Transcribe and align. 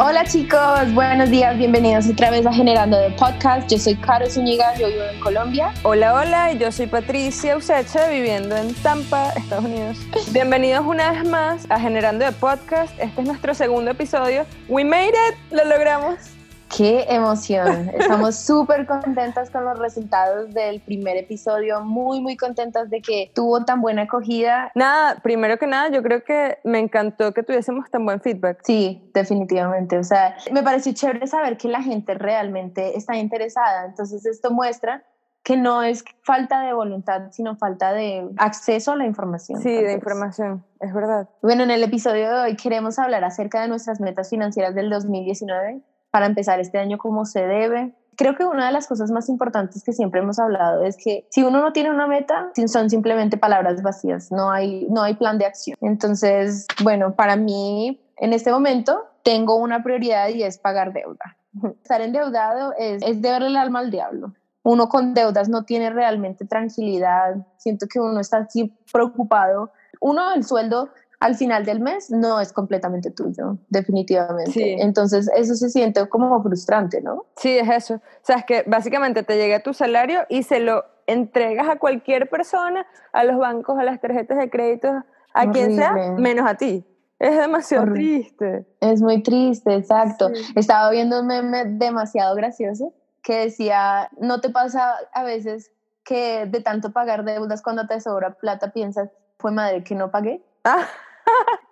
Hola 0.00 0.24
chicos, 0.24 0.94
buenos 0.94 1.28
días, 1.28 1.58
bienvenidos 1.58 2.08
otra 2.08 2.30
vez 2.30 2.46
a 2.46 2.52
Generando 2.52 2.96
de 2.96 3.10
Podcast. 3.10 3.68
Yo 3.68 3.78
soy 3.78 3.96
Caro 3.96 4.30
Zúñiga, 4.30 4.72
yo 4.76 4.86
vivo 4.86 5.02
en 5.12 5.18
Colombia. 5.18 5.74
Hola, 5.82 6.14
hola, 6.14 6.52
yo 6.52 6.70
soy 6.70 6.86
Patricia 6.86 7.56
Useche, 7.56 8.08
viviendo 8.08 8.56
en 8.56 8.72
Tampa, 8.74 9.30
Estados 9.30 9.64
Unidos. 9.64 9.98
Bienvenidos 10.30 10.86
una 10.86 11.10
vez 11.10 11.28
más 11.28 11.66
a 11.68 11.80
Generando 11.80 12.24
de 12.24 12.30
Podcast. 12.30 12.92
Este 13.00 13.22
es 13.22 13.26
nuestro 13.26 13.54
segundo 13.54 13.90
episodio. 13.90 14.46
We 14.68 14.84
made 14.84 15.08
it, 15.08 15.36
lo 15.50 15.64
logramos. 15.64 16.37
Qué 16.76 17.06
emoción. 17.08 17.90
Estamos 17.94 18.36
súper 18.44 18.86
contentas 18.86 19.50
con 19.50 19.64
los 19.64 19.78
resultados 19.78 20.52
del 20.52 20.80
primer 20.80 21.16
episodio, 21.16 21.80
muy, 21.80 22.20
muy 22.20 22.36
contentas 22.36 22.90
de 22.90 23.00
que 23.00 23.30
tuvo 23.34 23.64
tan 23.64 23.80
buena 23.80 24.02
acogida. 24.02 24.70
Nada, 24.74 25.16
primero 25.22 25.58
que 25.58 25.66
nada, 25.66 25.90
yo 25.90 26.02
creo 26.02 26.22
que 26.22 26.58
me 26.64 26.78
encantó 26.78 27.32
que 27.32 27.42
tuviésemos 27.42 27.90
tan 27.90 28.04
buen 28.04 28.20
feedback. 28.20 28.60
Sí, 28.64 29.10
definitivamente. 29.14 29.98
O 29.98 30.04
sea, 30.04 30.36
me 30.52 30.62
pareció 30.62 30.92
chévere 30.92 31.26
saber 31.26 31.56
que 31.56 31.68
la 31.68 31.82
gente 31.82 32.14
realmente 32.14 32.96
está 32.96 33.16
interesada. 33.16 33.86
Entonces, 33.86 34.24
esto 34.26 34.50
muestra 34.50 35.04
que 35.42 35.56
no 35.56 35.82
es 35.82 36.04
falta 36.22 36.60
de 36.60 36.74
voluntad, 36.74 37.30
sino 37.30 37.56
falta 37.56 37.92
de 37.92 38.28
acceso 38.36 38.92
a 38.92 38.96
la 38.96 39.06
información. 39.06 39.62
Sí, 39.62 39.72
de 39.72 39.94
información, 39.94 40.64
es 40.80 40.92
verdad. 40.92 41.28
Bueno, 41.40 41.62
en 41.62 41.70
el 41.70 41.82
episodio 41.82 42.28
de 42.30 42.40
hoy 42.40 42.56
queremos 42.56 42.98
hablar 42.98 43.24
acerca 43.24 43.62
de 43.62 43.68
nuestras 43.68 43.98
metas 44.00 44.28
financieras 44.28 44.74
del 44.74 44.90
2019 44.90 45.80
para 46.10 46.26
empezar 46.26 46.60
este 46.60 46.78
año 46.78 46.98
como 46.98 47.24
se 47.24 47.46
debe. 47.46 47.94
Creo 48.16 48.34
que 48.34 48.44
una 48.44 48.66
de 48.66 48.72
las 48.72 48.88
cosas 48.88 49.10
más 49.10 49.28
importantes 49.28 49.84
que 49.84 49.92
siempre 49.92 50.20
hemos 50.20 50.38
hablado 50.38 50.82
es 50.82 50.96
que 50.96 51.26
si 51.30 51.44
uno 51.44 51.60
no 51.60 51.72
tiene 51.72 51.90
una 51.90 52.08
meta, 52.08 52.50
son 52.66 52.90
simplemente 52.90 53.36
palabras 53.36 53.80
vacías, 53.82 54.32
no 54.32 54.50
hay, 54.50 54.86
no 54.90 55.02
hay 55.02 55.14
plan 55.14 55.38
de 55.38 55.46
acción. 55.46 55.76
Entonces, 55.80 56.66
bueno, 56.82 57.14
para 57.14 57.36
mí 57.36 58.00
en 58.16 58.32
este 58.32 58.50
momento 58.50 59.04
tengo 59.22 59.54
una 59.56 59.84
prioridad 59.84 60.28
y 60.30 60.42
es 60.42 60.58
pagar 60.58 60.92
deuda. 60.92 61.36
Estar 61.82 62.00
endeudado 62.00 62.74
es, 62.76 63.02
es 63.02 63.22
deberle 63.22 63.48
el 63.48 63.56
alma 63.56 63.80
al 63.80 63.90
diablo. 63.90 64.34
Uno 64.64 64.88
con 64.88 65.14
deudas 65.14 65.48
no 65.48 65.64
tiene 65.64 65.90
realmente 65.90 66.44
tranquilidad, 66.44 67.36
siento 67.56 67.86
que 67.86 68.00
uno 68.00 68.20
está 68.20 68.38
así 68.38 68.76
preocupado. 68.92 69.70
Uno, 70.00 70.32
el 70.32 70.44
sueldo 70.44 70.90
al 71.20 71.34
final 71.34 71.64
del 71.64 71.80
mes 71.80 72.10
no 72.10 72.40
es 72.40 72.52
completamente 72.52 73.10
tuyo, 73.10 73.58
definitivamente. 73.68 74.80
Entonces 74.80 75.28
eso 75.34 75.54
se 75.54 75.68
siente 75.68 76.08
como 76.08 76.40
frustrante, 76.42 77.00
¿no? 77.00 77.26
Sí, 77.36 77.58
es 77.58 77.68
eso. 77.68 77.94
O 77.94 78.00
sea, 78.22 78.36
es 78.36 78.44
que 78.44 78.62
básicamente 78.66 79.22
te 79.24 79.36
llega 79.36 79.60
tu 79.60 79.74
salario 79.74 80.20
y 80.28 80.44
se 80.44 80.60
lo 80.60 80.84
entregas 81.06 81.68
a 81.68 81.76
cualquier 81.76 82.28
persona, 82.28 82.86
a 83.12 83.24
los 83.24 83.38
bancos, 83.38 83.78
a 83.78 83.82
las 83.82 84.00
tarjetas 84.00 84.38
de 84.38 84.48
crédito, 84.48 85.02
a 85.34 85.50
quien 85.50 85.74
sea, 85.74 85.92
menos 86.16 86.48
a 86.48 86.54
ti. 86.54 86.84
Es 87.18 87.36
demasiado 87.36 87.92
triste. 87.92 88.64
Es 88.80 89.02
muy 89.02 89.22
triste, 89.22 89.74
exacto. 89.74 90.30
Estaba 90.54 90.88
viendo 90.90 91.20
un 91.20 91.26
meme 91.26 91.64
demasiado 91.64 92.36
gracioso 92.36 92.92
que 93.22 93.40
decía, 93.40 94.08
¿no 94.20 94.40
te 94.40 94.50
pasa 94.50 94.94
a 95.12 95.24
veces 95.24 95.72
que 96.04 96.46
de 96.46 96.60
tanto 96.60 96.92
pagar 96.92 97.24
deudas 97.24 97.60
cuando 97.60 97.88
te 97.88 98.00
sobra 98.00 98.34
plata 98.34 98.70
piensas, 98.72 99.10
fue 99.38 99.50
madre 99.50 99.82
que 99.82 99.96
no 99.96 100.12
pagué? 100.12 100.42
Ah 100.62 100.86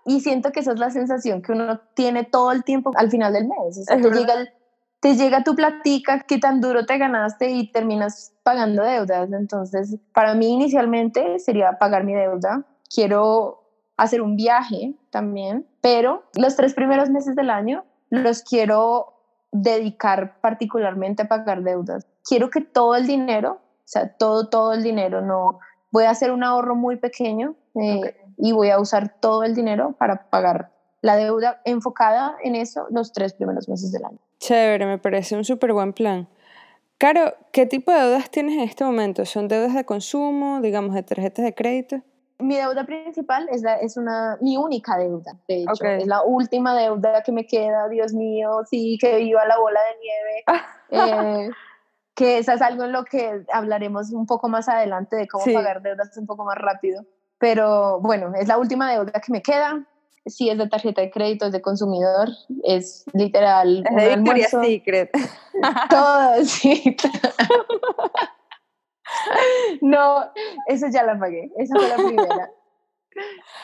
y 0.07 0.21
siento 0.21 0.53
que 0.53 0.61
esa 0.61 0.73
es 0.73 0.79
la 0.79 0.91
sensación 0.91 1.43
que 1.43 1.53
uno 1.53 1.81
tiene 1.95 2.23
todo 2.25 2.53
el 2.53 2.63
tiempo 2.63 2.93
al 2.95 3.11
final 3.11 3.33
del 3.33 3.49
mes. 3.49 3.85
te, 3.85 3.97
llega, 3.99 4.35
te 5.01 5.17
llega 5.17 5.43
tu 5.43 5.57
platica, 5.57 6.21
qué 6.21 6.39
tan 6.39 6.61
duro 6.61 6.87
te 6.87 6.97
ganaste 6.97 7.51
y 7.51 7.73
terminas 7.73 8.33
pagando 8.45 8.85
deudas. 8.85 9.33
Entonces, 9.33 9.97
para 10.15 10.35
mí 10.35 10.47
inicialmente 10.47 11.41
sería 11.41 11.73
pagar 11.73 12.05
mi 12.05 12.15
deuda. 12.15 12.65
Quiero 12.89 13.65
hacer 13.97 14.23
un 14.23 14.37
viaje 14.37 14.95
también, 15.11 15.67
pero 15.81 16.23
los 16.35 16.55
tres 16.55 16.75
primeros 16.75 17.11
meses 17.11 17.35
del 17.35 17.51
año 17.51 17.85
los 18.11 18.43
quiero 18.43 19.15
dedicar 19.51 20.41
particularmente 20.41 21.23
a 21.23 21.29
pagar 21.29 21.65
deudas. 21.65 22.07
Quiero 22.25 22.51
que 22.51 22.61
todo 22.61 22.95
el 22.95 23.09
dinero, 23.09 23.55
o 23.55 23.89
sea, 23.89 24.13
todo, 24.17 24.49
todo 24.49 24.73
el 24.73 24.85
dinero, 24.85 25.21
no, 25.21 25.59
voy 25.91 26.05
a 26.05 26.11
hacer 26.11 26.31
un 26.31 26.45
ahorro 26.45 26.77
muy 26.77 26.97
pequeño 26.97 27.57
eh, 27.75 28.15
y 28.37 28.53
voy 28.53 28.71
a 28.71 28.79
usar 28.79 29.15
todo 29.21 29.45
el 29.45 29.55
dinero 29.55 29.95
para 29.99 30.29
pagar 30.31 30.71
la 31.03 31.17
deuda 31.17 31.61
enfocada 31.65 32.37
en 32.43 32.55
eso 32.55 32.87
los 32.91 33.13
tres 33.13 33.35
primeros 33.35 33.69
meses 33.69 33.93
del 33.93 34.05
año. 34.05 34.19
Chévere, 34.39 34.87
me 34.87 34.99
parece 34.99 35.37
un 35.37 35.45
súper 35.45 35.73
buen 35.73 35.93
plan. 35.93 36.29
Caro, 36.99 37.35
¿qué 37.53 37.67
tipo 37.67 37.93
de 37.93 38.01
deudas 38.01 38.31
tienes 38.31 38.55
en 38.55 38.63
este 38.63 38.85
momento? 38.85 39.25
¿Son 39.27 39.49
deudas 39.49 39.75
de 39.75 39.85
consumo, 39.85 40.61
digamos, 40.63 40.95
de 40.95 41.03
tarjetas 41.03 41.45
de 41.45 41.55
crédito? 41.55 42.01
Mi 42.39 42.57
deuda 42.57 42.85
principal 42.85 43.49
es, 43.51 43.63
la, 43.63 43.77
es 43.77 43.97
una, 43.97 44.37
mi 44.41 44.57
única 44.57 44.97
deuda, 44.99 45.37
de 45.49 45.63
hecho. 45.63 45.85
Es 45.85 46.07
la 46.07 46.23
última 46.23 46.75
deuda 46.75 47.23
que 47.23 47.33
me 47.33 47.47
queda, 47.47 47.89
Dios 47.89 48.13
mío, 48.13 48.63
sí, 48.69 48.99
que 49.01 49.17
viva 49.17 49.47
la 49.47 49.59
bola 49.59 49.81
de 49.81 50.99
nieve. 50.99 51.47
eh, 51.49 51.51
que 52.15 52.39
esa 52.39 52.55
es 52.55 52.63
algo 52.63 52.85
en 52.85 52.93
lo 52.93 53.05
que 53.05 53.45
hablaremos 53.53 54.11
un 54.13 54.27
poco 54.27 54.49
más 54.49 54.69
adelante 54.69 55.17
de 55.17 55.29
cómo 55.29 55.45
pagar 55.53 55.83
deudas 55.83 56.17
un 56.17 56.27
poco 56.27 56.45
más 56.45 56.57
rápido. 56.57 57.05
Pero 57.39 58.01
bueno, 58.01 58.33
es 58.39 58.49
la 58.49 58.59
última 58.59 58.91
deuda 58.91 59.13
que 59.13 59.33
me 59.33 59.43
queda. 59.43 59.87
Si 60.27 60.51
es 60.51 60.59
de 60.59 60.69
tarjeta 60.69 61.03
de 61.03 61.11
crédito, 61.11 61.47
es 61.47 61.53
de 61.53 61.63
consumidor, 61.63 62.29
es 62.65 63.05
literal. 63.13 63.85
Es 63.89 63.97
de 63.97 64.17
Victoria's 64.17 64.51
Secret. 64.51 65.11
Todo, 65.91 66.45
sí. 66.45 66.97
no, 69.83 70.25
eso 70.67 70.89
ya 70.89 71.05
la 71.05 71.19
pagué. 71.19 71.53
Esa 71.57 71.77
fue 71.77 71.89
la 71.89 71.97
primera. 71.97 72.51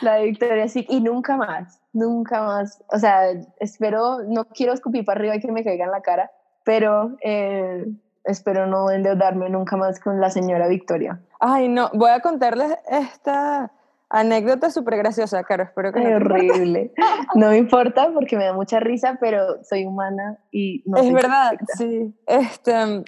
La 0.03 0.15
de 0.15 0.27
Victoria's 0.27 0.73
Secret. 0.73 0.93
Y 0.93 1.01
nunca 1.01 1.37
más, 1.37 1.81
nunca 1.93 2.43
más. 2.43 2.85
O 2.93 2.99
sea, 2.99 3.31
espero, 3.59 4.23
no 4.23 4.45
quiero 4.45 4.73
escupir 4.73 5.05
para 5.05 5.19
arriba 5.19 5.37
y 5.37 5.41
que 5.41 5.51
me 5.51 5.65
caiga 5.65 5.87
en 5.87 5.91
la 5.91 6.03
cara, 6.03 6.31
pero 6.65 7.17
eh, 7.23 7.87
espero 8.25 8.67
no 8.67 8.91
endeudarme 8.91 9.49
nunca 9.51 9.77
más 9.77 10.01
con 10.01 10.21
la 10.21 10.31
señora 10.31 10.69
Victoria. 10.69 11.21
Ay, 11.41 11.69
no, 11.69 11.91
voy 11.95 12.11
a 12.11 12.21
contarles 12.21 12.77
esta 12.89 13.73
anécdota 14.13 14.71
súper 14.71 14.99
graciosa, 14.99 15.43
Caro, 15.43 15.65
espero 15.65 15.93
que 15.93 16.01
no. 16.01 16.17
horrible. 16.17 16.93
no 17.35 17.49
me 17.49 17.57
importa 17.57 18.11
porque 18.13 18.37
me 18.37 18.45
da 18.45 18.53
mucha 18.53 18.79
risa, 18.79 19.17
pero 19.21 19.63
soy 19.65 19.87
humana 19.87 20.39
y 20.51 20.83
no 20.87 20.99
Es 20.99 21.13
verdad, 21.13 21.53
sí. 21.77 22.15
Este, 22.27 23.05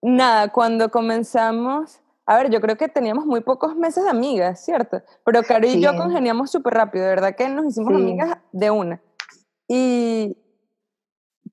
nada, 0.00 0.48
cuando 0.48 0.90
comenzamos, 0.90 2.00
a 2.24 2.36
ver, 2.36 2.50
yo 2.50 2.60
creo 2.60 2.76
que 2.76 2.88
teníamos 2.88 3.26
muy 3.26 3.42
pocos 3.42 3.76
meses 3.76 4.04
de 4.04 4.10
amigas, 4.10 4.64
¿cierto? 4.64 5.02
Pero 5.24 5.42
Caro 5.42 5.66
y 5.66 5.80
yo 5.80 5.94
congeniamos 5.96 6.50
súper 6.50 6.74
rápido, 6.74 7.04
de 7.04 7.10
verdad 7.10 7.36
que 7.36 7.48
nos 7.48 7.66
hicimos 7.66 7.92
amigas 7.94 8.38
de 8.52 8.70
una. 8.70 9.02
Y 9.68 10.36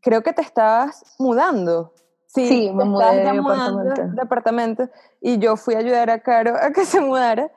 creo 0.01 0.23
que 0.23 0.31
te 0.31 0.41
estabas 0.41 1.03
mudando. 1.19 1.93
Sí, 2.35 2.71
me 2.73 2.85
mudé 2.85 3.15
de 3.15 3.29
apartamento. 3.29 4.07
de 4.07 4.21
apartamento. 4.21 4.89
Y 5.21 5.37
yo 5.39 5.57
fui 5.57 5.75
a 5.75 5.79
ayudar 5.79 6.09
a 6.09 6.19
Caro 6.19 6.55
a 6.55 6.71
que 6.71 6.85
se 6.85 6.99
mudara. 6.99 7.51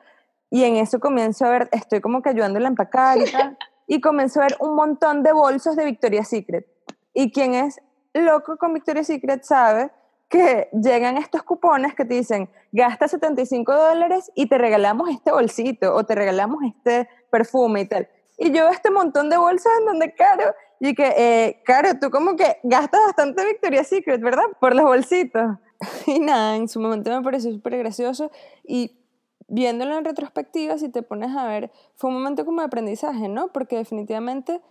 Y 0.49 0.63
en 0.63 0.77
eso 0.77 0.99
comienzo 0.99 1.45
a 1.45 1.49
ver, 1.49 1.69
estoy 1.71 2.01
como 2.01 2.21
que 2.21 2.29
ayudándola 2.29 2.67
a 2.67 2.69
empacar 2.69 3.17
y 3.17 3.31
tal. 3.31 3.57
y 3.87 4.01
comienzo 4.01 4.39
a 4.39 4.43
ver 4.43 4.57
un 4.59 4.75
montón 4.75 5.21
de 5.23 5.31
bolsos 5.31 5.75
de 5.75 5.85
Victoria's 5.85 6.29
Secret. 6.29 6.65
Y 7.13 7.31
quien 7.31 7.53
es 7.53 7.79
loco 8.13 8.57
con 8.57 8.73
Victoria's 8.73 9.07
Secret 9.07 9.43
sabe 9.43 9.91
que 10.29 10.69
llegan 10.71 11.17
estos 11.17 11.43
cupones 11.43 11.95
que 11.95 12.05
te 12.05 12.13
dicen, 12.13 12.49
gasta 12.71 13.07
75 13.07 13.75
dólares 13.75 14.31
y 14.35 14.47
te 14.47 14.57
regalamos 14.57 15.09
este 15.09 15.31
bolsito 15.31 15.95
o 15.95 16.03
te 16.03 16.15
regalamos 16.15 16.59
este 16.63 17.09
perfume 17.31 17.81
y 17.81 17.85
tal. 17.87 18.07
Y 18.37 18.51
yo 18.51 18.69
este 18.69 18.91
montón 18.91 19.29
de 19.29 19.37
bolsas 19.37 19.71
en 19.79 19.85
donde 19.85 20.13
Caro 20.13 20.55
y 20.79 20.95
que, 20.95 21.13
eh, 21.17 21.61
Caro, 21.65 21.99
tú 21.99 22.09
como 22.09 22.35
que 22.35 22.57
gastas 22.63 23.01
bastante 23.07 23.45
Victoria's 23.45 23.87
Secret, 23.87 24.21
¿verdad? 24.21 24.45
Por 24.59 24.75
los 24.75 24.85
bolsitos. 24.85 25.57
Y 26.07 26.19
nada, 26.19 26.57
en 26.57 26.67
su 26.67 26.81
momento 26.81 27.09
me 27.09 27.23
pareció 27.23 27.53
súper 27.53 27.77
gracioso 27.77 28.31
y 28.65 28.99
viéndolo 29.47 29.97
en 29.97 30.03
retrospectiva, 30.03 30.77
si 30.77 30.89
te 30.89 31.03
pones 31.03 31.35
a 31.35 31.47
ver, 31.47 31.71
fue 31.95 32.09
un 32.09 32.15
momento 32.17 32.45
como 32.45 32.59
de 32.59 32.67
aprendizaje, 32.67 33.29
¿no? 33.29 33.53
Porque 33.53 33.77
definitivamente 33.77 34.61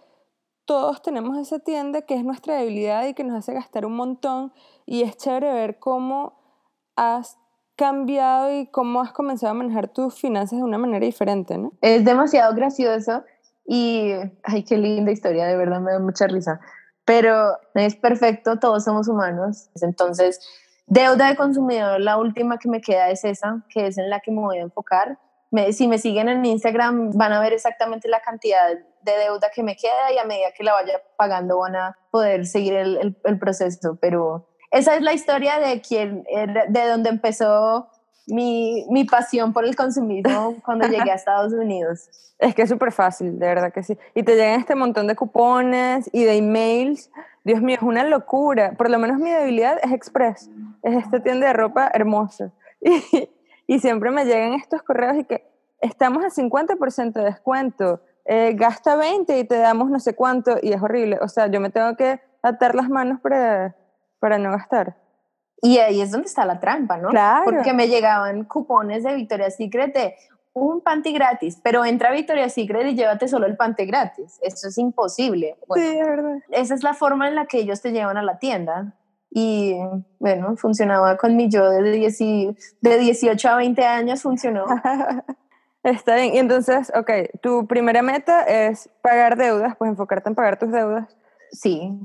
todos 0.67 1.01
tenemos 1.01 1.39
esa 1.39 1.59
tienda 1.61 2.03
que 2.03 2.15
es 2.15 2.25
nuestra 2.25 2.57
debilidad 2.57 3.07
y 3.07 3.15
que 3.15 3.25
nos 3.25 3.39
hace 3.39 3.55
gastar 3.55 3.87
un 3.87 3.97
montón 3.97 4.53
y 4.85 5.03
es 5.03 5.17
chévere 5.17 5.51
ver 5.53 5.79
cómo 5.79 6.39
has 6.95 7.39
cambiado 7.75 8.53
y 8.53 8.67
cómo 8.67 9.01
has 9.01 9.13
comenzado 9.13 9.53
a 9.53 9.55
manejar 9.55 9.89
tus 9.89 10.21
finanzas 10.21 10.59
de 10.59 10.65
una 10.65 10.79
manera 10.79 11.07
diferente, 11.07 11.57
¿no? 11.57 11.73
Es 11.81 12.05
demasiado 12.05 12.55
gracioso 12.55 13.23
y, 13.71 14.15
ay, 14.45 14.65
qué 14.65 14.79
linda 14.79 15.13
historia, 15.13 15.47
de 15.47 15.55
verdad 15.55 15.81
me 15.81 15.93
da 15.93 15.99
mucha 15.99 16.27
risa. 16.27 16.59
Pero 17.05 17.59
es 17.75 17.97
perfecto, 17.97 18.59
todos 18.59 18.85
somos 18.85 19.09
humanos. 19.09 19.69
Entonces, 19.83 20.41
deuda 20.87 21.29
de 21.29 21.37
consumidor, 21.37 22.01
la 22.01 22.17
última 22.17 22.59
que 22.59 22.67
me 22.67 22.81
queda 22.81 23.11
es 23.11 23.25
esa, 23.25 23.63
que 23.69 23.87
es 23.87 23.99
en 23.99 24.09
la 24.09 24.21
que 24.21 24.31
me 24.31 24.41
voy 24.41 24.57
a 24.57 24.63
enfocar. 24.63 25.19
si 25.73 25.87
me 25.87 25.99
siguen 25.99 26.31
en 26.31 26.47
Instagram 26.47 27.13
van 27.13 27.35
a 27.35 27.41
ver 27.41 27.53
exactamente 27.53 28.09
la 28.09 28.21
cantidad 28.21 28.69
de 29.03 29.13
deuda 29.13 29.49
que 29.55 29.63
me 29.63 29.77
queda 29.77 30.13
y 30.15 30.19
a 30.19 30.25
medida 30.25 30.49
que 30.57 30.65
la 30.65 30.73
vaya 30.73 31.03
pagando 31.19 31.59
van 31.59 31.77
a 31.77 31.99
poder 32.11 32.47
seguir 32.47 32.73
el, 32.73 33.19
el, 33.23 33.39
proceso. 33.39 33.99
Pero 34.01 34.49
esa 34.71 34.97
es 34.97 35.03
la 35.03 35.13
historia 35.13 35.59
de 35.59 35.83
quien, 35.83 36.25
de 36.25 36.89
donde 36.89 37.11
empezó 37.11 37.91
mi, 38.29 38.87
mi 38.91 39.05
pasión 39.05 39.53
por 39.53 39.65
el 39.65 39.75
consumismo 39.77 40.57
cuando 40.65 40.87
llegué 40.87 41.11
a 41.11 41.15
Estados 41.15 41.53
Unidos. 41.53 42.09
Es 42.39 42.55
que 42.55 42.63
es 42.63 42.69
súper 42.69 42.93
fácil, 42.93 43.39
de 43.39 43.47
verdad 43.47 43.73
que 43.73 43.83
sí. 43.83 43.99
Y 44.15 44.23
te 44.23 44.37
llegan 44.37 44.61
este 44.61 44.77
montón 44.77 45.09
de 45.09 45.17
cupones 45.17 46.09
y 46.13 46.25
de 46.25 46.37
emails. 46.37 47.11
Dios 47.43 47.61
mío, 47.61 47.77
es 47.77 47.83
una 47.83 48.05
locura. 48.05 48.73
Por 48.73 48.91
lo 48.91 48.99
menos 48.99 49.19
mi 49.19 49.31
debilidad 49.31 49.79
es 49.83 49.91
Express. 49.91 50.49
Es 50.83 50.97
esta 50.97 51.21
tienda 51.21 51.49
de 51.49 51.53
ropa 51.53 51.91
hermosa. 51.93 52.53
Y, 52.81 53.29
y 53.67 53.81
siempre 53.81 54.13
me 54.13 54.25
llegan 54.25 54.53
estos 54.53 54.83
correos 54.83 55.17
y 55.17 55.25
que 55.25 55.45
estamos 55.81 56.25
a 56.25 56.29
50% 56.29 57.13
de 57.13 57.25
descuento. 57.25 58.01
Eh, 58.25 58.55
gasta 58.55 58.95
20 58.95 59.37
y 59.37 59.45
te 59.45 59.57
damos 59.59 59.91
no 59.91 59.99
sé 59.99 60.15
cuánto. 60.15 60.59
Y 60.63 60.73
es 60.73 60.81
horrible. 60.81 61.19
O 61.21 61.29
sea, 61.29 61.49
yo 61.49 61.61
me 61.61 61.71
tengo 61.71 61.97
que 61.97 62.21
atar 62.41 62.77
las 62.77 62.89
manos 62.89 63.21
para, 63.21 63.75
para 64.21 64.39
no 64.39 64.53
gastar. 64.53 64.97
Y 65.61 65.79
ahí 65.79 66.01
es 66.01 66.11
donde 66.11 66.27
está 66.27 66.45
la 66.45 66.61
trampa, 66.61 66.99
¿no? 66.99 67.09
Claro. 67.09 67.45
Porque 67.45 67.73
me 67.73 67.89
llegaban 67.89 68.45
cupones 68.45 69.03
de 69.03 69.15
Victoria's 69.15 69.57
Secret 69.57 69.93
de 69.95 70.15
un 70.53 70.81
panty 70.81 71.13
gratis, 71.13 71.61
pero 71.63 71.85
entra 71.85 72.11
a 72.11 72.13
Victoria's 72.13 72.53
Secret 72.53 72.87
y 72.87 72.95
llévate 72.95 73.29
solo 73.29 73.47
el 73.47 73.57
panty 73.57 73.87
gratis. 73.87 74.39
Eso 74.43 74.69
es 74.69 74.79
imposible. 74.79 75.57
sí, 75.75 75.81
es 75.81 76.07
verdad. 76.07 76.39
Esa 76.51 76.75
es 76.75 76.83
la 76.83 76.95
forma 76.95 77.29
en 77.29 77.35
la 77.35 77.47
que 77.47 77.59
ellos 77.59 77.81
te 77.81 77.93
llevan 77.93 78.17
a 78.17 78.23
la 78.23 78.39
tienda. 78.39 78.95
Y 79.31 79.77
bueno, 80.19 80.57
funcionaba 80.57 81.17
con 81.17 81.37
mi 81.37 81.49
yo 81.49 81.69
de, 81.71 81.83
de 82.81 82.99
18 82.99 83.49
a 83.49 83.57
20 83.57 83.85
años, 83.85 84.23
funcionó. 84.23 84.65
Está 85.83 86.17
bien. 86.17 86.35
Y 86.35 86.39
entonces, 86.39 86.91
ok, 86.95 87.11
tu 87.41 87.67
primera 87.67 88.03
meta 88.03 88.43
es 88.43 88.91
pagar 89.03 89.37
deudas, 89.37 89.77
pues 89.77 89.91
enfocarte 89.91 90.29
en 90.29 90.35
pagar 90.35 90.59
tus 90.59 90.73
deudas. 90.73 91.17
Sí, 91.53 91.99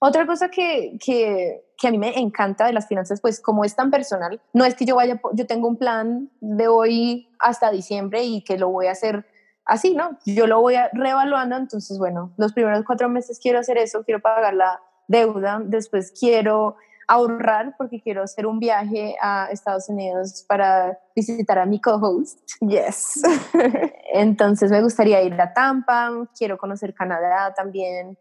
otra 0.00 0.26
cosa 0.26 0.48
que, 0.48 0.96
que, 1.04 1.64
que, 1.76 1.88
a 1.88 1.90
mí 1.90 1.98
me 1.98 2.18
encanta 2.18 2.66
de 2.66 2.72
las 2.72 2.86
finanzas, 2.86 3.20
pues 3.20 3.40
como 3.40 3.64
es 3.64 3.74
tan 3.74 3.90
personal, 3.90 4.40
no 4.52 4.64
es 4.64 4.74
que 4.74 4.84
yo 4.84 4.96
vaya, 4.96 5.20
yo 5.32 5.46
tengo 5.46 5.68
un 5.68 5.76
plan 5.76 6.30
de 6.40 6.68
hoy 6.68 7.28
hasta 7.38 7.70
diciembre 7.70 8.22
y 8.22 8.42
que 8.42 8.58
lo 8.58 8.68
voy 8.68 8.86
a 8.86 8.92
hacer 8.92 9.26
así, 9.64 9.94
¿no? 9.94 10.18
Yo 10.24 10.46
lo 10.46 10.60
voy 10.60 10.76
a 10.76 10.88
reevaluando, 10.92 11.56
entonces, 11.56 11.98
bueno, 11.98 12.32
los 12.36 12.52
primeros 12.52 12.84
cuatro 12.84 13.08
meses 13.08 13.38
quiero 13.40 13.58
hacer 13.58 13.78
eso, 13.78 14.04
quiero 14.04 14.20
pagar 14.20 14.54
la 14.54 14.80
deuda, 15.08 15.60
después 15.64 16.12
quiero 16.18 16.76
ahorrar 17.08 17.74
porque 17.78 18.00
quiero 18.00 18.22
hacer 18.22 18.46
un 18.46 18.60
viaje 18.60 19.16
a 19.20 19.48
Estados 19.50 19.88
Unidos 19.88 20.44
para 20.46 20.98
visitar 21.16 21.58
a 21.58 21.66
mi 21.66 21.80
co-host. 21.80 22.38
Yes. 22.60 23.22
Entonces 24.12 24.70
me 24.70 24.82
gustaría 24.82 25.22
ir 25.22 25.40
a 25.40 25.52
Tampa, 25.52 26.10
quiero 26.36 26.58
conocer 26.58 26.94
Canadá 26.94 27.54
también 27.54 28.18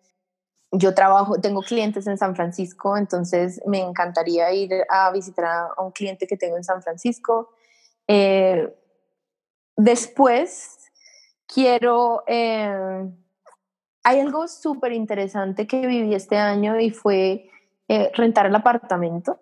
yo 0.78 0.94
trabajo, 0.94 1.40
tengo 1.42 1.62
clientes 1.62 2.06
en 2.08 2.18
San 2.18 2.36
Francisco, 2.36 2.98
entonces 2.98 3.62
me 3.66 3.80
encantaría 3.80 4.52
ir 4.54 4.72
a 4.90 5.12
visitar 5.12 5.46
a, 5.46 5.82
un 5.82 5.92
cliente 5.92 6.28
que 6.28 6.38
tengo 6.38 6.58
en 6.58 6.64
San 6.64 6.82
Francisco. 6.82 7.50
Eh, 8.08 8.74
después, 9.76 10.78
quiero... 11.48 12.24
Eh, 12.28 13.10
hay 14.04 14.20
algo 14.22 14.48
súper 14.48 14.94
interesante 14.94 15.68
que 15.68 15.86
viví 15.86 16.14
este 16.14 16.38
año 16.38 16.80
y 16.80 16.92
fue 16.92 17.50
eh, 17.90 18.12
rentar 18.14 18.46
el 18.46 18.56
apartamento. 18.56 19.38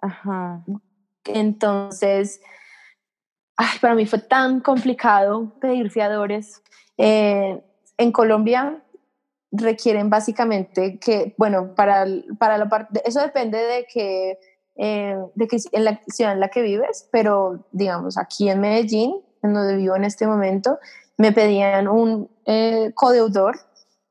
Ajá. 0.00 0.64
Entonces, 1.24 2.40
para 3.80 3.94
mí 3.94 4.06
fue 4.06 4.20
tan 4.20 4.60
complicado 4.60 5.52
pedir 5.60 5.90
fiadores. 5.90 6.62
en 6.96 8.12
Colombia 8.12 8.82
requieren 9.52 10.08
básicamente 10.08 10.98
que, 10.98 11.34
bueno, 11.36 11.74
para, 11.74 12.06
para 12.38 12.58
la 12.58 12.68
parte, 12.68 13.02
eso 13.04 13.20
depende 13.20 13.58
de 13.58 13.86
que, 13.86 14.38
eh, 14.76 15.16
de 15.34 15.46
que 15.46 15.58
en 15.72 15.84
la 15.84 16.00
ciudad 16.08 16.32
en 16.32 16.40
la 16.40 16.48
que 16.48 16.62
vives, 16.62 17.08
pero 17.12 17.66
digamos, 17.70 18.16
aquí 18.16 18.48
en 18.48 18.60
Medellín, 18.60 19.20
en 19.42 19.54
donde 19.54 19.76
vivo 19.76 19.94
en 19.94 20.04
este 20.04 20.26
momento, 20.26 20.78
me 21.18 21.32
pedían 21.32 21.86
un 21.86 22.30
eh, 22.46 22.92
codeudor 22.94 23.60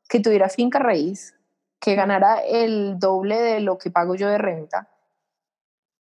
que 0.08 0.20
tuviera 0.20 0.50
finca 0.50 0.78
raíz, 0.78 1.34
que 1.80 1.96
ganara 1.96 2.38
el 2.40 3.00
doble 3.00 3.42
de 3.42 3.60
lo 3.62 3.78
que 3.78 3.90
pago 3.90 4.14
yo 4.14 4.30
de 4.30 4.38
renta. 4.38 4.90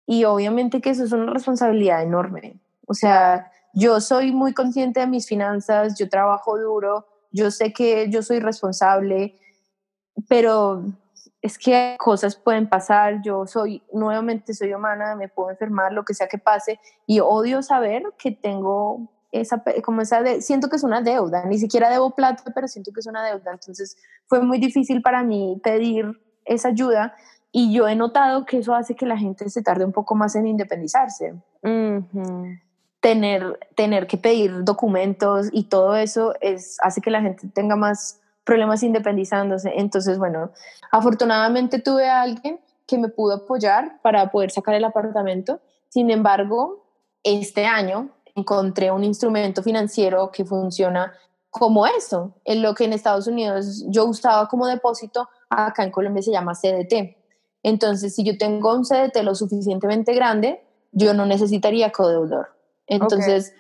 Y 0.07 0.25
obviamente 0.25 0.81
que 0.81 0.91
eso 0.91 1.05
es 1.05 1.13
una 1.13 1.33
responsabilidad 1.33 2.03
enorme. 2.03 2.61
O 2.87 2.95
sea, 2.95 3.51
yo 3.75 4.01
soy 4.01 4.31
muy 4.31 4.55
consciente 4.55 5.01
de 5.01 5.09
mis 5.09 5.27
finanzas, 5.27 5.99
yo 5.99 6.09
trabajo 6.09 6.57
duro, 6.57 7.07
yo 7.37 7.51
sé 7.51 7.73
que 7.73 8.09
yo 8.11 8.23
soy 8.23 8.41
responsable, 8.41 9.39
pero 10.29 10.83
es 11.43 11.59
que 11.59 11.97
cosas 11.99 12.35
pueden 12.35 12.69
pasar, 12.69 13.21
yo 13.23 13.47
soy, 13.47 13.83
nuevamente 13.93 14.55
soy 14.55 14.73
humana, 14.73 15.15
me 15.15 15.29
puedo 15.29 15.51
enfermar, 15.51 15.93
lo 15.93 16.05
que 16.05 16.15
sea 16.15 16.29
que 16.29 16.39
pase, 16.39 16.81
y 17.07 17.21
odio 17.21 17.63
saber 17.63 18.03
que 18.19 18.33
tengo 18.33 19.09
esa, 19.31 19.63
como 19.85 20.01
esa, 20.01 20.23
de, 20.23 20.41
siento 20.41 20.69
que 20.69 20.77
es 20.77 20.83
una 20.83 21.03
deuda, 21.03 21.45
ni 21.45 21.59
siquiera 21.59 21.91
debo 21.91 22.15
plata, 22.15 22.43
pero 22.55 22.67
siento 22.67 22.91
que 22.93 23.01
es 23.01 23.07
una 23.07 23.25
deuda, 23.25 23.53
entonces 23.53 23.97
fue 24.27 24.41
muy 24.41 24.59
difícil 24.59 25.03
para 25.03 25.23
mí 25.23 25.61
pedir 25.63 26.07
esa 26.45 26.69
ayuda, 26.69 27.15
y 27.53 27.73
yo 27.73 27.87
he 27.87 27.95
notado 27.95 28.45
que 28.45 28.59
eso 28.59 28.75
hace 28.75 28.97
que 28.97 29.07
la 29.07 29.17
gente 29.17 29.49
se 29.51 29.63
tarde 29.63 29.85
un 29.85 29.93
poco 29.93 30.15
más 30.15 30.35
en 30.37 30.47
independizarse 30.47 31.35
tener, 33.01 33.59
tener 33.75 34.07
que 34.07 34.17
pedir 34.17 34.65
documentos 34.65 35.49
y 35.53 35.65
todo 35.65 35.97
eso 35.97 36.35
es, 36.41 36.77
hace 36.81 37.01
que 37.01 37.11
la 37.11 37.23
gente 37.23 37.49
tenga 37.49 37.77
más 37.77 38.21
problemas 38.45 38.83
independizándose. 38.83 39.73
Entonces, 39.77 40.19
bueno, 40.19 40.51
afortunadamente 40.93 41.81
tuve 41.81 42.09
a 42.09 42.23
alguien 42.23 42.61
que 42.87 42.99
me 42.99 43.09
pudo 43.09 43.35
apoyar 43.35 44.01
para 44.03 44.31
poder 44.31 44.51
sacar 44.51 44.75
el 44.75 44.85
apartamento. 44.85 45.61
Sin 45.89 46.11
embargo, 46.11 46.85
este 47.23 47.67
año 47.67 48.11
encontré 48.35 48.91
un 48.91 49.03
instrumento 49.03 49.63
financiero 49.63 50.31
que 50.31 50.45
funciona 50.45 51.13
como 51.51 51.87
eso, 51.87 52.35
en 52.45 52.61
lo 52.61 52.75
que 52.75 52.85
en 52.85 52.93
Estados 52.93 53.27
Unidos 53.27 53.85
yo 53.89 54.05
usaba 54.05 54.47
como 54.47 54.67
depósito, 54.67 55.29
acá 55.49 55.85
en 55.85 55.91
Colombia 55.91 56.23
se 56.23 56.31
llama 56.31 56.53
CDT. 56.53 57.17
Entonces, 57.63 58.15
si 58.15 58.25
yo 58.25 58.37
tengo 58.37 58.75
un 58.75 58.85
CDT 58.85 59.23
lo 59.23 59.35
suficientemente 59.35 60.15
grande, 60.15 60.63
yo 60.93 61.15
no 61.15 61.25
necesitaría 61.25 61.91
codeudor. 61.93 62.56
Entonces, 62.87 63.53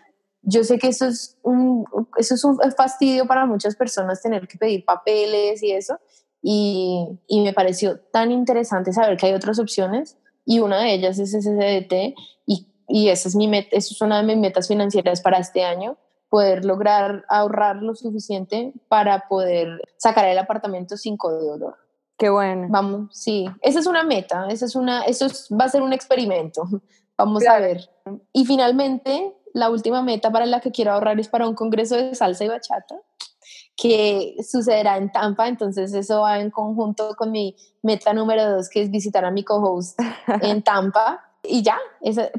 yo 0.42 0.62
sé 0.64 0.78
que 0.78 0.88
eso 0.88 1.06
es, 1.06 1.38
un, 1.42 1.84
eso 2.16 2.34
es 2.34 2.44
un 2.44 2.58
fastidio 2.76 3.26
para 3.26 3.46
muchas 3.46 3.74
personas 3.76 4.22
tener 4.22 4.46
que 4.46 4.58
pedir 4.58 4.84
papeles 4.84 5.62
y 5.62 5.72
eso, 5.72 5.98
y, 6.40 7.18
y 7.26 7.40
me 7.42 7.52
pareció 7.52 7.98
tan 8.12 8.30
interesante 8.30 8.92
saber 8.92 9.16
que 9.16 9.26
hay 9.26 9.34
otras 9.34 9.58
opciones, 9.58 10.16
y 10.44 10.60
una 10.60 10.78
de 10.78 10.94
ellas 10.94 11.18
es 11.18 11.32
SSDT, 11.32 12.14
y, 12.46 12.68
y 12.88 13.08
esa 13.08 13.28
es, 13.28 13.34
mi 13.34 13.48
meta, 13.48 13.76
eso 13.76 13.94
es 13.94 14.00
una 14.00 14.18
de 14.18 14.22
mis 14.22 14.36
metas 14.36 14.68
financieras 14.68 15.20
para 15.20 15.38
este 15.38 15.64
año, 15.64 15.98
poder 16.28 16.64
lograr 16.64 17.24
ahorrar 17.28 17.76
lo 17.76 17.94
suficiente 17.94 18.72
para 18.88 19.28
poder 19.28 19.80
sacar 19.96 20.26
el 20.26 20.38
apartamento 20.38 20.96
sin 20.96 21.16
código 21.16 21.74
Qué 22.18 22.30
bueno. 22.30 22.68
Vamos, 22.70 23.10
sí, 23.12 23.46
esa 23.60 23.78
es 23.78 23.86
una 23.86 24.02
meta, 24.02 24.46
esa 24.48 24.64
es 24.64 24.74
una, 24.74 25.02
eso 25.02 25.26
va 25.58 25.66
a 25.66 25.68
ser 25.68 25.82
un 25.82 25.92
experimento. 25.92 26.62
Vamos 27.18 27.46
a 27.46 27.58
ver. 27.58 27.90
Y 28.32 28.44
finalmente, 28.44 29.34
la 29.52 29.70
última 29.70 30.02
meta 30.02 30.30
para 30.30 30.46
la 30.46 30.60
que 30.60 30.70
quiero 30.70 30.92
ahorrar 30.92 31.18
es 31.18 31.28
para 31.28 31.48
un 31.48 31.54
congreso 31.54 31.96
de 31.96 32.14
salsa 32.14 32.44
y 32.44 32.48
bachata 32.48 32.96
que 33.76 34.36
sucederá 34.42 34.96
en 34.96 35.12
Tampa, 35.12 35.48
entonces 35.48 35.92
eso 35.92 36.22
va 36.22 36.40
en 36.40 36.50
conjunto 36.50 37.14
con 37.14 37.30
mi 37.30 37.54
meta 37.82 38.14
número 38.14 38.50
dos, 38.50 38.70
que 38.70 38.82
es 38.82 38.90
visitar 38.90 39.24
a 39.24 39.30
mi 39.30 39.44
co-host 39.44 40.00
en 40.40 40.62
Tampa. 40.64 41.22
Y 41.48 41.62
ya, 41.62 41.78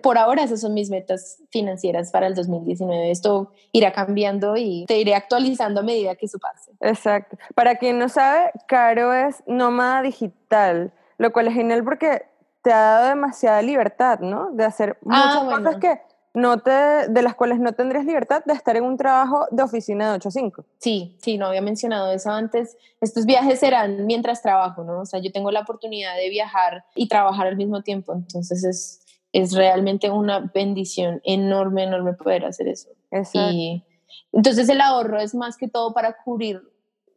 por 0.01 0.17
ahora 0.17 0.43
esas 0.43 0.60
son 0.60 0.74
mis 0.74 0.89
metas 0.89 1.41
financieras 1.50 2.12
para 2.12 2.27
el 2.27 2.36
2019. 2.36 3.10
Esto 3.10 3.53
irá 3.72 3.93
cambiando 3.93 4.57
y 4.57 4.86
te 4.86 5.00
iré 5.00 5.15
actualizando 5.15 5.79
a 5.79 5.84
medida 5.84 6.15
que 6.15 6.25
eso 6.25 6.39
pase. 6.39 6.72
Exacto. 6.81 7.38
Para 7.55 7.75
quien 7.75 8.00
no 8.00 8.10
sabe, 8.10 8.51
Caro 8.67 9.13
es 9.13 9.43
nómada 9.48 10.01
digital, 10.01 10.91
lo 11.17 11.31
cual 11.31 11.48
es 11.48 11.53
genial 11.53 11.86
porque 11.86 12.24
te 12.62 12.72
ha 12.72 12.82
dado 12.82 13.08
demasiada 13.10 13.62
libertad, 13.62 14.20
¿no? 14.20 14.52
De 14.52 14.66
hacer 14.66 14.98
ah, 15.10 15.44
muchas 15.44 15.60
cosas 15.60 15.80
que 15.80 16.02
no 16.38 16.60
te, 16.60 16.72
de 16.72 17.22
las 17.24 17.34
cuales 17.36 17.60
no 17.60 17.74
tendrías 17.74 18.06
libertad 18.06 18.44
de 18.46 18.54
estar 18.54 18.78
en 18.78 18.84
un 18.84 18.96
trabajo 18.96 19.48
de 19.50 19.64
oficina 19.64 20.12
de 20.12 20.18
8 20.18 20.30
a 20.30 20.32
5. 20.32 20.66
Sí, 20.78 21.18
sí, 21.20 21.38
no 21.38 21.48
había 21.48 21.62
mencionado 21.62 22.12
eso 22.12 22.30
antes. 22.30 22.78
Estos 23.02 23.26
viajes 23.26 23.60
serán 23.60 24.06
mientras 24.06 24.44
trabajo, 24.44 24.84
¿no? 24.84 25.00
O 25.02 25.06
sea, 25.06 25.20
yo 25.20 25.32
tengo 25.32 25.50
la 25.52 25.62
oportunidad 25.62 26.16
de 26.16 26.30
viajar 26.30 26.86
y 26.94 27.08
trabajar 27.08 27.48
al 27.48 27.58
mismo 27.58 27.82
tiempo, 27.82 28.14
entonces 28.14 28.64
es, 28.64 29.02
es 29.34 29.56
realmente 29.56 30.12
una 30.12 30.52
bendición 30.54 31.22
enorme, 31.24 31.86
enorme 31.86 32.14
poder 32.14 32.46
hacer 32.46 32.68
eso. 32.68 32.90
Exacto. 33.10 33.50
Y 33.52 33.84
entonces 34.32 34.70
el 34.70 34.82
ahorro 34.82 35.20
es 35.20 35.34
más 35.34 35.58
que 35.58 35.68
todo 35.68 35.94
para 35.94 36.18
cubrir 36.24 36.62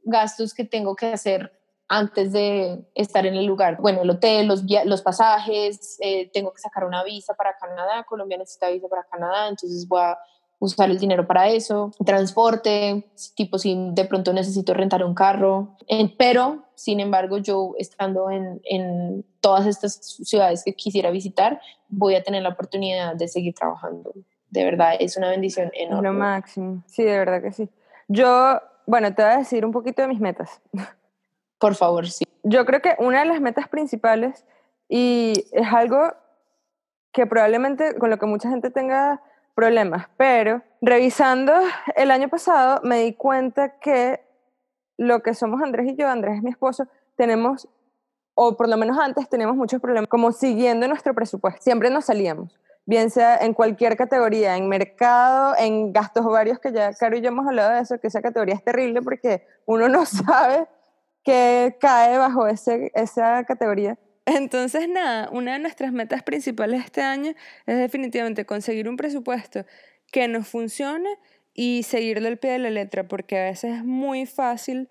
gastos 0.03 0.55
que 0.55 0.65
tengo 0.65 0.97
que 0.97 1.13
hacer 1.13 1.60
antes 1.91 2.33
de 2.33 2.85
estar 2.95 3.27
en 3.27 3.35
el 3.35 3.47
lugar. 3.47 3.79
Bueno, 3.81 4.03
el 4.03 4.11
hotel, 4.11 4.47
los, 4.47 4.63
los 4.85 5.03
pasajes, 5.03 5.99
eh, 6.01 6.31
tengo 6.33 6.53
que 6.53 6.61
sacar 6.61 6.85
una 6.85 7.03
visa 7.03 7.35
para 7.35 7.57
Canadá, 7.59 8.05
Colombia 8.05 8.39
necesita 8.39 8.71
visa 8.71 8.87
para 8.87 9.03
Canadá, 9.11 9.49
entonces 9.49 9.89
voy 9.89 10.01
a 10.01 10.17
usar 10.61 10.89
el 10.89 10.99
dinero 10.99 11.27
para 11.27 11.49
eso, 11.49 11.91
transporte, 12.07 13.11
tipo 13.35 13.59
si 13.59 13.77
de 13.93 14.05
pronto 14.05 14.33
necesito 14.33 14.73
rentar 14.73 15.05
un 15.05 15.15
carro, 15.15 15.77
pero 16.17 16.65
sin 16.77 17.01
embargo 17.01 17.39
yo 17.39 17.75
estando 17.77 18.31
en, 18.31 18.61
en 18.63 19.25
todas 19.41 19.67
estas 19.67 19.95
ciudades 20.01 20.63
que 20.65 20.75
quisiera 20.75 21.11
visitar, 21.11 21.61
voy 21.89 22.15
a 22.15 22.23
tener 22.23 22.45
la 22.45 22.51
oportunidad 22.51 23.17
de 23.17 23.27
seguir 23.27 23.55
trabajando. 23.55 24.13
De 24.49 24.65
verdad, 24.65 24.95
es 25.01 25.17
una 25.17 25.31
bendición 25.31 25.73
enorme. 25.75 26.09
Lo 26.09 26.15
máximo, 26.15 26.85
sí, 26.87 27.03
de 27.03 27.19
verdad 27.19 27.43
que 27.43 27.51
sí. 27.51 27.69
Yo, 28.07 28.61
bueno, 28.87 29.13
te 29.13 29.23
voy 29.23 29.33
a 29.33 29.39
decir 29.39 29.65
un 29.67 29.73
poquito 29.73 30.03
de 30.03 30.09
mis 30.09 30.21
metas. 30.21 30.61
Por 31.61 31.75
favor, 31.75 32.09
sí. 32.09 32.25
Yo 32.43 32.65
creo 32.65 32.81
que 32.81 32.97
una 32.99 33.21
de 33.21 33.27
las 33.27 33.41
metas 33.41 33.69
principales, 33.69 34.47
y 34.89 35.45
es 35.53 35.73
algo 35.73 36.15
que 37.13 37.27
probablemente 37.27 37.97
con 37.99 38.11
lo 38.11 38.19
que 38.19 38.27
mucha 38.27 38.49
gente 38.49 38.71
tenga 38.71 39.23
problemas, 39.55 40.09
pero 40.17 40.63
revisando 40.81 41.53
el 41.97 42.11
año 42.11 42.29
pasado 42.29 42.81
me 42.83 43.01
di 43.01 43.13
cuenta 43.13 43.79
que 43.79 44.21
lo 44.97 45.23
que 45.23 45.35
somos 45.35 45.61
Andrés 45.63 45.93
y 45.93 45.97
yo, 45.97 46.09
Andrés 46.09 46.37
es 46.37 46.43
mi 46.43 46.51
esposo, 46.51 46.87
tenemos, 47.17 47.69
o 48.35 48.57
por 48.57 48.69
lo 48.69 48.79
menos 48.79 48.99
antes 48.99 49.29
teníamos 49.29 49.57
muchos 49.57 49.81
problemas, 49.83 50.09
como 50.09 50.33
siguiendo 50.33 50.89
nuestro 50.89 51.15
presupuesto, 51.15 51.61
siempre 51.61 51.91
nos 51.91 52.07
salíamos, 52.07 52.59
bien 52.87 53.11
sea 53.11 53.37
en 53.39 53.53
cualquier 53.53 53.97
categoría, 53.97 54.57
en 54.57 54.69
mercado, 54.69 55.55
en 55.59 55.93
gastos 55.93 56.25
varios, 56.25 56.59
que 56.59 56.73
ya 56.73 56.95
Caro 56.95 57.17
y 57.17 57.21
yo 57.21 57.29
hemos 57.29 57.47
hablado 57.47 57.73
de 57.73 57.81
eso, 57.81 57.99
que 58.01 58.07
esa 58.07 58.23
categoría 58.23 58.55
es 58.55 58.65
terrible 58.65 59.03
porque 59.03 59.47
uno 59.67 59.89
no 59.89 60.07
sabe 60.07 60.67
qué 61.25 61.77
cae 61.81 62.19
bajo 62.19 62.47
ese, 62.47 62.91
esa 62.95 63.45
categoría. 63.45 63.99
Entonces, 64.27 64.89
nada, 64.89 65.29
una 65.31 65.55
de 65.55 65.59
nuestras 65.59 65.93
metas 65.93 66.23
principales 66.23 66.85
este 66.85 67.03
año 67.03 67.33
es 67.67 67.79
definitivamente 67.79 68.45
conseguir 68.45 68.89
un 68.89 68.97
presupuesto 68.97 69.65
que 70.13 70.29
nos 70.29 70.47
funcione 70.47 71.09
y 71.55 71.83
seguirle 71.83 72.29
al 72.29 72.39
pie 72.39 72.53
de 72.53 72.59
la 72.59 72.71
letra, 72.71 73.09
porque 73.09 73.39
a 73.39 73.45
veces 73.45 73.79
es 73.79 73.85
muy 73.85 74.27
fácil, 74.27 74.89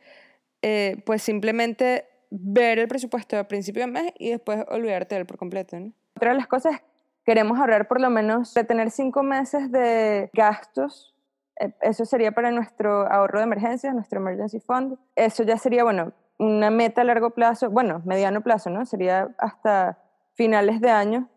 eh, 0.62 1.01
pues 1.05 1.21
simplemente 1.24 2.05
ver 2.31 2.79
el 2.79 2.88
presupuesto 2.88 3.38
a 3.38 3.48
principio 3.48 3.86
de 3.86 3.91
mes 3.91 4.13
y 4.17 4.31
después 4.31 4.63
olvidarte 4.67 5.15
de 5.15 5.21
él 5.21 5.27
por 5.27 5.38
completo. 5.38 5.77
Otra 6.15 6.31
de 6.31 6.38
las 6.38 6.48
cosas 6.48 6.75
es 6.75 6.81
queremos 7.25 7.59
ahorrar 7.59 7.88
por 7.88 8.01
lo 8.01 8.09
menos 8.09 8.53
de 8.53 8.63
tener 8.63 8.91
cinco 8.91 9.24
meses 9.24 9.71
de 9.71 10.29
gastos. 10.33 11.15
Eh, 11.60 11.74
eso 11.82 12.06
sería 12.06 12.32
para 12.32 12.51
nuestro 12.51 13.12
ahorro 13.12 13.39
de 13.39 13.44
emergencias, 13.44 13.94
nuestro 13.94 14.20
emergency 14.20 14.60
fund. 14.60 14.98
Eso 15.16 15.44
ya 15.44 15.58
sería, 15.58 15.84
bueno, 15.84 16.13
una 16.38 16.70
meta 16.72 17.01
a 17.01 17.04
largo 17.04 17.32
plazo, 17.32 17.70
bueno, 17.70 18.01
mediano 18.06 18.42
plazo, 18.42 18.70
¿no? 18.70 18.86
Sería 18.86 19.30
hasta 19.38 20.00
finales 20.34 20.80
de 20.80 20.89
año, 20.89 21.30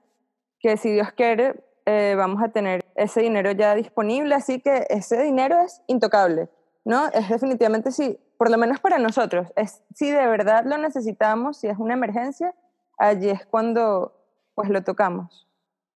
que 0.60 0.76
si 0.76 0.92
Dios 0.92 1.10
quiere, 1.12 1.64
eh, 1.86 2.14
vamos 2.16 2.40
a 2.40 2.50
tener 2.50 2.84
ese 2.94 3.20
dinero 3.20 3.50
ya 3.50 3.74
disponible, 3.74 4.34
así 4.36 4.60
que 4.60 4.86
ese 4.88 5.20
dinero 5.22 5.58
es 5.60 5.82
intocable, 5.88 6.48
¿no? 6.84 7.08
Es 7.08 7.28
definitivamente 7.28 7.90
sí, 7.90 8.16
por 8.38 8.48
lo 8.48 8.58
menos 8.58 8.78
para 8.78 8.98
nosotros, 8.98 9.48
es 9.56 9.82
si 9.92 10.08
de 10.08 10.26
verdad 10.28 10.64
lo 10.64 10.78
necesitamos, 10.78 11.58
si 11.58 11.66
es 11.66 11.78
una 11.78 11.94
emergencia, 11.94 12.54
allí 12.96 13.28
es 13.28 13.44
cuando 13.44 14.12
pues 14.54 14.68
lo 14.68 14.84
tocamos. 14.84 15.48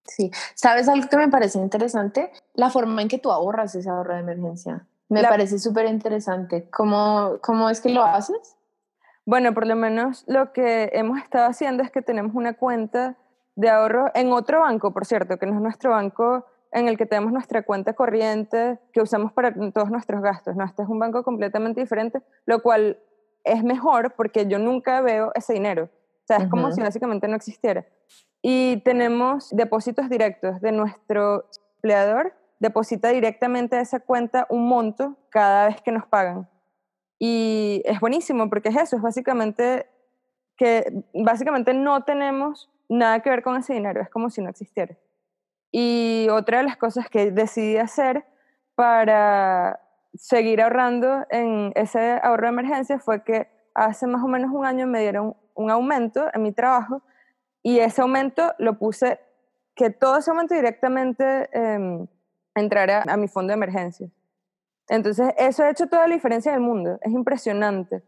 Sí, 0.09 0.31
¿sabes 0.55 0.89
algo 0.89 1.09
que 1.09 1.17
me 1.17 1.29
parece 1.29 1.59
interesante? 1.59 2.33
La 2.55 2.71
forma 2.71 3.03
en 3.03 3.09
que 3.09 3.19
tú 3.19 3.31
ahorras 3.31 3.75
ese 3.75 3.89
ahorro 3.89 4.15
de 4.15 4.21
emergencia. 4.21 4.87
Me 5.09 5.23
parece 5.23 5.59
súper 5.59 5.87
interesante. 5.87 6.69
¿Cómo, 6.71 7.39
¿Cómo 7.43 7.71
es 7.71 7.81
que 7.81 7.91
lo 7.91 8.03
haces? 8.03 8.57
Bueno, 9.25 9.55
por 9.55 9.67
lo 9.67 9.77
menos 9.77 10.25
lo 10.27 10.53
que 10.53 10.91
hemos 10.93 11.19
estado 11.19 11.47
haciendo 11.47 11.83
es 11.83 11.91
que 11.91 12.03
tenemos 12.03 12.35
una 12.35 12.55
cuenta 12.55 13.17
de 13.55 13.71
ahorro 13.71 14.11
en 14.15 14.33
otro 14.33 14.61
banco, 14.61 14.93
por 14.93 15.07
cierto, 15.07 15.39
que 15.39 15.47
no 15.47 15.55
es 15.55 15.61
nuestro 15.61 15.91
banco 15.91 16.47
en 16.73 16.89
el 16.89 16.97
que 16.99 17.07
tenemos 17.07 17.33
nuestra 17.33 17.63
cuenta 17.63 17.95
corriente 17.95 18.79
que 18.93 19.01
usamos 19.01 19.33
para 19.33 19.53
todos 19.73 19.91
nuestros 19.91 20.21
gastos. 20.23 20.57
No, 20.57 20.65
este 20.65 20.83
es 20.83 20.89
un 20.89 20.99
banco 20.99 21.23
completamente 21.25 21.81
diferente, 21.81 22.21
lo 22.45 22.63
cual 22.63 22.99
es 23.45 23.63
mejor 23.65 24.15
porque 24.15 24.47
yo 24.47 24.59
nunca 24.59 25.01
veo 25.01 25.33
ese 25.35 25.55
dinero. 25.55 25.85
O 25.85 26.27
sea, 26.27 26.39
es 26.39 26.49
como 26.49 26.73
si 26.73 26.81
básicamente 26.81 27.29
no 27.29 27.37
existiera. 27.37 27.87
Y 28.49 28.77
tenemos 28.83 29.51
depósitos 29.51 30.09
directos 30.09 30.61
de 30.61 30.71
nuestro 30.71 31.47
empleador, 31.79 32.33
deposita 32.61 33.09
directamente 33.09 33.75
a 33.75 33.81
esa 33.81 33.99
cuenta 33.99 34.47
un 34.49 34.69
monto 34.69 35.17
cada 35.31 35.67
vez 35.67 35.83
que 35.83 35.91
nos 35.91 36.07
pagan. 36.07 36.49
Y 37.19 37.83
es 37.85 37.99
buenísimo 37.99 38.49
porque 38.49 38.69
es 38.69 38.77
eso, 38.77 38.95
es 38.95 39.03
básicamente 39.03 39.89
que 40.57 41.03
básicamente 41.13 41.75
no 41.75 42.05
tenemos 42.05 42.71
nada 42.89 43.19
que 43.19 43.31
ver 43.31 43.43
con 43.43 43.57
ese 43.57 43.75
dinero, 43.75 44.01
es 44.01 44.11
como 44.11 44.31
si 44.31 44.41
no 44.41 44.49
existiera. 44.49 44.97
Y 45.73 46.29
otra 46.31 46.59
de 46.59 46.65
las 46.67 46.77
cosas 46.77 47.11
que 47.11 47.33
decidí 47.33 47.79
hacer 47.79 48.27
para 48.77 49.81
seguir 50.15 50.63
ahorrando 50.63 51.27
en 51.31 51.73
ese 51.75 52.21
ahorro 52.23 52.45
de 52.45 52.51
emergencia 52.51 53.01
fue 53.01 53.25
que 53.25 53.49
hace 53.75 54.07
más 54.07 54.23
o 54.23 54.29
menos 54.29 54.53
un 54.53 54.65
año 54.65 54.87
me 54.87 55.01
dieron 55.01 55.35
un 55.55 55.69
aumento 55.73 56.29
en 56.33 56.45
mi 56.45 56.53
trabajo 56.53 57.03
y 57.67 57.81
ese 57.81 58.01
aumento 58.01 58.55
lo 58.59 58.79
puse, 58.79 59.19
que 59.75 59.91
todo 59.91 60.19
ese 60.19 60.31
aumento 60.31 60.55
directamente 60.55 61.51
eh, 61.53 62.07
entrara 62.55 63.03
a 63.09 63.17
mi 63.17 63.27
fondo 63.27 63.51
de 63.51 63.55
emergencia. 63.55 64.09
Entonces, 64.89 65.35
eso 65.37 65.65
ha 65.65 65.71
hecho 65.71 65.89
toda 65.89 66.07
la 66.07 66.15
diferencia 66.15 66.51
en 66.51 66.59
el 66.59 66.61
mundo. 66.61 67.01
Es 67.03 67.11
impresionante. 67.11 68.05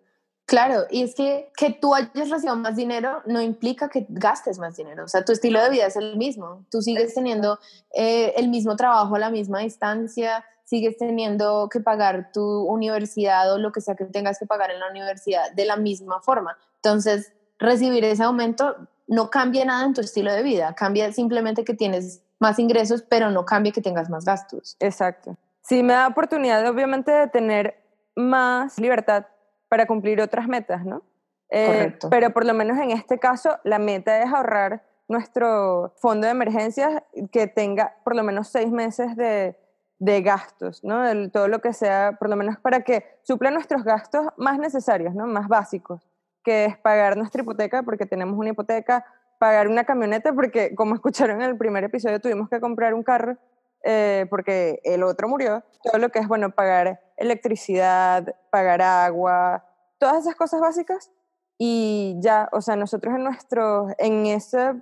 Claro, 0.47 0.85
y 0.93 1.03
es 1.03 1.17
que 1.17 1.51
que 1.57 1.71
tú 1.71 1.93
hayas 1.93 2.31
recibido 2.31 2.55
más 2.55 2.77
dinero 2.77 3.21
no 3.27 3.43
implica 3.43 3.89
que 3.89 4.07
gastes 4.09 4.61
más 4.61 4.77
dinero. 4.77 5.03
O 5.03 5.09
sea, 5.09 5.25
tu 5.25 5.33
estilo 5.33 5.61
de 5.61 5.71
vida 5.71 5.87
es 5.87 5.97
el 5.97 6.17
mismo. 6.17 6.65
Tú 6.71 6.81
sigues 6.81 7.13
teniendo 7.13 7.59
eh, 7.93 8.35
el 8.37 8.51
mismo 8.51 8.77
trabajo 8.77 9.17
a 9.17 9.19
la 9.19 9.31
misma 9.31 9.59
distancia, 9.59 10.45
sigues 10.67 10.99
teniendo 10.99 11.69
que 11.69 11.81
pagar 11.81 12.31
tu 12.33 12.63
universidad 12.63 13.53
o 13.53 13.59
lo 13.59 13.73
que 13.73 13.81
sea 13.81 13.97
que 13.97 14.05
tengas 14.05 14.39
que 14.39 14.47
pagar 14.47 14.71
en 14.71 14.79
la 14.79 14.89
universidad 14.89 15.51
de 15.51 15.65
la 15.65 15.77
misma 15.77 16.21
forma. 16.21 16.57
Entonces, 16.77 17.33
recibir 17.59 18.05
ese 18.05 18.23
aumento 18.23 18.77
no 19.09 19.31
cambia 19.31 19.65
nada 19.65 19.85
en 19.85 19.95
tu 19.95 20.01
estilo 20.01 20.33
de 20.33 20.43
vida. 20.45 20.75
Cambia 20.75 21.11
simplemente 21.13 21.65
que 21.65 21.75
tienes 21.75 22.23
más 22.39 22.61
ingresos, 22.61 23.03
pero 23.03 23.31
no 23.31 23.45
cambia 23.45 23.73
que 23.73 23.81
tengas 23.81 24.09
más 24.09 24.25
gastos. 24.25 24.77
Exacto 24.79 25.37
sí 25.69 25.83
me 25.83 25.93
da 25.93 26.09
oportunidad, 26.09 26.67
obviamente, 26.67 27.11
de 27.11 27.29
tener 27.29 27.77
más 28.17 28.79
libertad 28.79 29.27
para 29.69 29.87
cumplir 29.87 30.21
otras 30.23 30.49
metas, 30.49 30.85
¿no? 30.85 31.03
Eh, 31.51 31.67
Correcto. 31.67 32.11
Pero 32.11 32.33
por 32.33 32.47
lo 32.47 32.55
menos 32.55 32.79
en 32.79 32.91
este 32.91 33.19
caso, 33.19 33.59
la 33.65 33.79
meta 33.79 34.23
es 34.23 34.33
ahorrar 34.33 34.83
nuestro 35.09 35.93
fondo 35.97 36.27
de 36.27 36.31
emergencias 36.31 37.03
que 37.31 37.47
tenga 37.47 37.97
por 38.03 38.17
lo 38.17 38.23
menos 38.23 38.49
seis 38.49 38.71
meses 38.71 39.15
de, 39.17 39.57
de 39.99 40.23
gastos, 40.23 40.83
¿no? 40.85 41.31
todo 41.31 41.49
lo 41.49 41.61
que 41.61 41.73
sea, 41.73 42.17
por 42.19 42.29
lo 42.29 42.37
menos 42.37 42.59
para 42.59 42.83
que 42.83 43.05
supla 43.23 43.51
nuestros 43.51 43.85
gastos 43.85 44.27
más 44.37 44.59
necesarios, 44.59 45.15
¿no? 45.15 45.27
Más 45.27 45.49
básicos, 45.49 46.08
que 46.45 46.67
es 46.67 46.79
pagar 46.79 47.17
nuestra 47.17 47.43
hipoteca 47.43 47.83
porque 47.83 48.07
tenemos 48.07 48.39
una 48.39 48.51
hipoteca, 48.51 49.05
pagar 49.39 49.69
una 49.69 49.85
camioneta 49.85 50.33
porque, 50.33 50.75
como 50.75 50.95
escucharon 50.97 51.43
en 51.43 51.51
el 51.51 51.57
primer 51.57 51.85
episodio, 51.85 52.21
tuvimos 52.21 52.49
que 52.49 52.61
comprar 52.61 52.95
un 52.95 53.03
carro 53.03 53.37
eh, 53.85 54.27
porque 54.29 54.81
el 54.85 55.03
otro 55.03 55.29
murió, 55.29 55.63
todo 55.83 55.99
lo 55.99 56.09
que 56.11 56.19
es, 56.19 56.29
bueno, 56.29 56.51
pagar 56.51 57.01
electricidad, 57.17 58.35
pagar 58.51 58.83
agua, 58.83 59.65
todas 59.99 60.19
esas 60.19 60.35
cosas 60.35 60.61
básicas. 60.61 61.11
Y 61.59 62.17
ya, 62.21 62.49
o 62.53 62.61
sea, 62.61 62.77
nosotros 62.77 63.15
en 63.15 63.25
nuestro, 63.25 63.89
en 63.99 64.27
ese, 64.27 64.81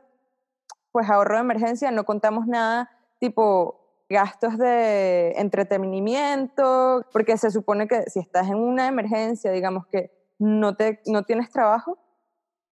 pues 0.93 1.09
ahorro 1.09 1.37
de 1.37 1.41
emergencia 1.41 1.91
no 1.91 2.05
contamos 2.05 2.47
nada 2.47 2.91
tipo 3.19 4.05
gastos 4.09 4.57
de 4.59 5.33
entretenimiento, 5.33 7.05
porque 7.13 7.37
se 7.39 7.51
supone 7.51 7.89
que 7.89 8.03
si 8.05 8.21
estás 8.21 8.49
en 8.49 8.57
una 8.57 8.87
emergencia, 8.87 9.51
digamos 9.51 9.87
que 9.87 10.16
no, 10.39 10.77
te, 10.77 11.01
no 11.07 11.25
tienes 11.25 11.51
trabajo, 11.51 11.99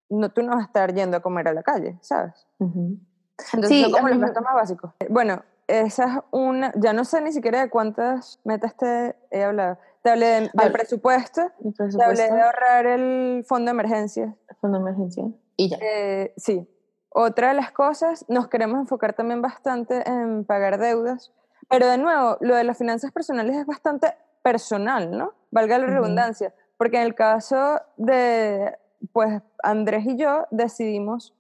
no, 0.09 0.31
tú 0.31 0.43
no 0.43 0.53
vas 0.53 0.63
a 0.63 0.67
estar 0.67 0.95
yendo 0.95 1.17
a 1.17 1.21
comer 1.21 1.49
a 1.49 1.53
la 1.53 1.63
calle, 1.63 1.99
¿sabes? 2.01 2.47
Entonces, 2.59 3.69
sí, 3.69 3.83
son 3.83 3.93
como 3.93 4.09
los 4.09 4.19
gastos 4.19 4.43
más 4.43 4.55
básicos. 4.55 4.93
Bueno, 5.09 5.43
esa 5.67 6.05
es 6.05 6.23
una, 6.31 6.73
ya 6.77 6.93
no 6.93 7.05
sé 7.05 7.21
ni 7.21 7.33
siquiera 7.33 7.61
de 7.61 7.71
cuántas 7.71 8.41
metas 8.45 8.77
te 8.77 9.17
he 9.31 9.45
hablado. 9.45 9.79
Te 10.03 10.11
hablé 10.11 10.51
del 10.53 10.73
presupuesto, 10.73 11.51
te 11.77 12.05
hablé 12.05 12.31
de 12.31 12.43
ahorrar 12.43 12.87
el 12.87 13.45
fondo 13.49 13.67
de 13.67 13.71
emergencia. 13.71 14.37
El 14.49 14.57
fondo 14.57 14.79
de 14.79 14.83
emergencia. 14.83 15.25
Y 15.57 15.71
ya. 15.71 15.79
Eh, 15.81 16.35
sí. 16.37 16.69
Otra 17.09 17.49
de 17.49 17.55
las 17.55 17.71
cosas, 17.71 18.25
nos 18.29 18.49
queremos 18.49 18.81
enfocar 18.81 19.15
también 19.15 19.41
bastante 19.41 20.07
en 20.09 20.45
pagar 20.45 20.79
deudas, 20.79 21.33
pero 21.71 21.87
de 21.87 21.97
nuevo, 21.97 22.37
lo 22.41 22.57
de 22.57 22.65
las 22.65 22.77
finanzas 22.77 23.13
personales 23.13 23.57
es 23.57 23.67
bastante 23.67 24.15
personal, 24.43 25.11
¿no? 25.17 25.33
Valga 25.51 25.79
la 25.79 25.87
redundancia, 25.87 26.53
porque 26.77 26.97
en 26.97 27.05
el 27.05 27.15
caso 27.15 27.81
de, 27.97 28.77
pues, 29.13 29.43
Andrés 29.63 30.05
y 30.07 30.17
yo 30.17 30.47
decidimos 30.51 31.35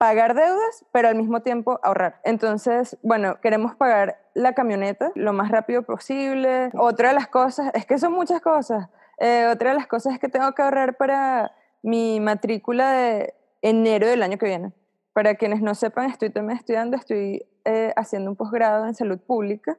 pagar 0.00 0.34
deudas, 0.34 0.86
pero 0.92 1.08
al 1.08 1.14
mismo 1.14 1.42
tiempo 1.42 1.78
ahorrar. 1.82 2.20
Entonces, 2.24 2.96
bueno, 3.02 3.38
queremos 3.42 3.76
pagar 3.76 4.18
la 4.32 4.54
camioneta 4.54 5.12
lo 5.14 5.34
más 5.34 5.50
rápido 5.50 5.82
posible. 5.82 6.70
Otra 6.78 7.08
de 7.08 7.14
las 7.14 7.28
cosas, 7.28 7.70
es 7.74 7.84
que 7.84 7.98
son 7.98 8.14
muchas 8.14 8.40
cosas. 8.40 8.88
Eh, 9.18 9.46
otra 9.52 9.70
de 9.70 9.76
las 9.76 9.86
cosas 9.86 10.14
es 10.14 10.18
que 10.18 10.30
tengo 10.30 10.52
que 10.52 10.62
ahorrar 10.62 10.96
para 10.96 11.52
mi 11.82 12.18
matrícula 12.18 12.92
de 12.92 13.34
enero 13.60 14.06
del 14.06 14.22
año 14.22 14.38
que 14.38 14.46
viene. 14.46 14.72
Para 15.12 15.34
quienes 15.34 15.60
no 15.60 15.74
sepan, 15.74 16.08
estoy 16.08 16.30
también 16.30 16.58
estudiando, 16.58 16.96
estoy 16.96 17.46
eh, 17.66 17.92
haciendo 17.94 18.30
un 18.30 18.36
posgrado 18.36 18.86
en 18.86 18.94
salud 18.94 19.18
pública 19.18 19.78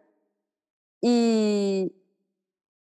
y 1.01 1.95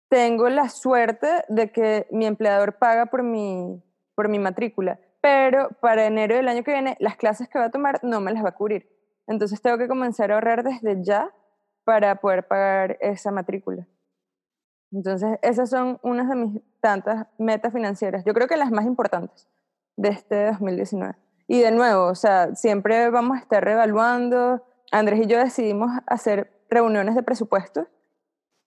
tengo 0.09 0.49
la 0.49 0.69
suerte 0.69 1.45
de 1.47 1.71
que 1.71 2.07
mi 2.11 2.25
empleador 2.25 2.77
paga 2.77 3.05
por 3.05 3.23
mi, 3.23 3.81
por 4.15 4.27
mi 4.27 4.39
matrícula, 4.39 4.99
pero 5.21 5.69
para 5.81 6.05
enero 6.05 6.35
del 6.35 6.47
año 6.47 6.63
que 6.63 6.71
viene 6.71 6.97
las 6.99 7.15
clases 7.15 7.47
que 7.47 7.59
va 7.59 7.65
a 7.65 7.71
tomar 7.71 7.99
no 8.03 8.19
me 8.19 8.33
las 8.33 8.43
va 8.43 8.49
a 8.49 8.55
cubrir. 8.55 8.89
Entonces 9.27 9.61
tengo 9.61 9.77
que 9.77 9.87
comenzar 9.87 10.31
a 10.31 10.35
ahorrar 10.35 10.63
desde 10.63 11.03
ya 11.03 11.31
para 11.83 12.15
poder 12.15 12.47
pagar 12.47 12.97
esa 12.99 13.31
matrícula. 13.31 13.87
Entonces, 14.91 15.37
esas 15.43 15.69
son 15.69 15.99
unas 16.01 16.27
de 16.29 16.35
mis 16.35 16.61
tantas 16.81 17.27
metas 17.37 17.71
financieras. 17.71 18.23
Yo 18.25 18.33
creo 18.33 18.47
que 18.47 18.57
las 18.57 18.71
más 18.71 18.85
importantes 18.85 19.47
de 19.95 20.09
este 20.09 20.47
2019. 20.47 21.15
Y 21.47 21.59
de 21.59 21.71
nuevo, 21.71 22.07
o 22.07 22.15
sea, 22.15 22.55
siempre 22.55 23.09
vamos 23.11 23.37
a 23.37 23.41
estar 23.41 23.63
reevaluando. 23.63 24.63
Andrés 24.91 25.21
y 25.21 25.27
yo 25.27 25.37
decidimos 25.37 25.91
hacer 26.07 26.51
reuniones 26.69 27.15
de 27.15 27.23
presupuesto 27.23 27.87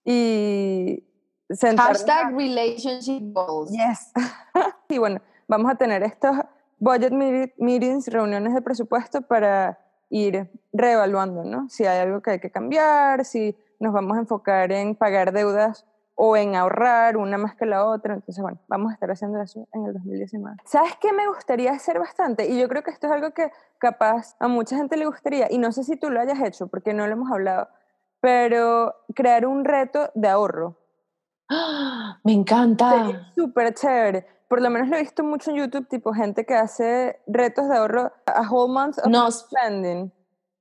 y 0.05 1.03
Hashtag 1.49 2.35
relationship 2.35 3.33
goals. 3.33 3.71
Yes. 3.71 4.11
y 4.89 4.97
bueno, 4.97 5.21
vamos 5.47 5.71
a 5.71 5.75
tener 5.75 6.03
estos 6.03 6.35
budget 6.79 7.11
meetings, 7.57 8.07
reuniones 8.07 8.53
de 8.53 8.61
presupuesto 8.61 9.21
para 9.21 9.79
ir 10.09 10.49
reevaluando, 10.71 11.43
¿no? 11.43 11.69
Si 11.69 11.85
hay 11.85 11.99
algo 11.99 12.21
que 12.21 12.31
hay 12.31 12.39
que 12.39 12.51
cambiar, 12.51 13.25
si 13.25 13.55
nos 13.79 13.93
vamos 13.93 14.17
a 14.17 14.21
enfocar 14.21 14.71
en 14.71 14.95
pagar 14.95 15.31
deudas 15.31 15.85
o 16.15 16.37
en 16.37 16.55
ahorrar 16.55 17.17
una 17.17 17.37
más 17.37 17.55
que 17.55 17.65
la 17.65 17.85
otra. 17.85 18.13
Entonces, 18.13 18.41
bueno, 18.41 18.59
vamos 18.67 18.91
a 18.91 18.93
estar 18.93 19.09
haciendo 19.09 19.41
eso 19.41 19.67
en 19.73 19.85
el 19.85 19.93
2019. 19.93 20.57
¿Sabes 20.65 20.95
qué 21.01 21.11
me 21.11 21.27
gustaría 21.27 21.71
hacer 21.71 21.99
bastante? 21.99 22.47
Y 22.47 22.59
yo 22.59 22.67
creo 22.67 22.83
que 22.83 22.91
esto 22.91 23.07
es 23.07 23.13
algo 23.13 23.31
que 23.31 23.51
capaz 23.79 24.35
a 24.39 24.47
mucha 24.47 24.77
gente 24.77 24.97
le 24.97 25.05
gustaría, 25.05 25.47
y 25.51 25.57
no 25.57 25.71
sé 25.71 25.83
si 25.83 25.95
tú 25.97 26.09
lo 26.09 26.19
hayas 26.21 26.39
hecho 26.41 26.67
porque 26.67 26.93
no 26.93 27.07
lo 27.07 27.13
hemos 27.13 27.31
hablado, 27.31 27.67
pero 28.21 28.95
crear 29.15 29.45
un 29.45 29.65
reto 29.65 30.11
de 30.15 30.29
ahorro. 30.29 30.77
¡Ah! 31.53 32.19
Me 32.23 32.33
encanta. 32.33 33.31
Súper 33.35 33.73
chévere. 33.73 34.25
Por 34.47 34.61
lo 34.61 34.69
menos 34.69 34.89
lo 34.89 34.97
he 34.97 35.01
visto 35.01 35.23
mucho 35.23 35.51
en 35.51 35.57
YouTube, 35.57 35.87
tipo 35.87 36.13
gente 36.13 36.45
que 36.45 36.55
hace 36.55 37.19
retos 37.27 37.67
de 37.69 37.77
ahorro 37.77 38.11
a 38.25 38.49
whole 38.49 38.71
month 38.71 38.99
of 38.99 39.07
no 39.07 39.29
spending. 39.31 40.11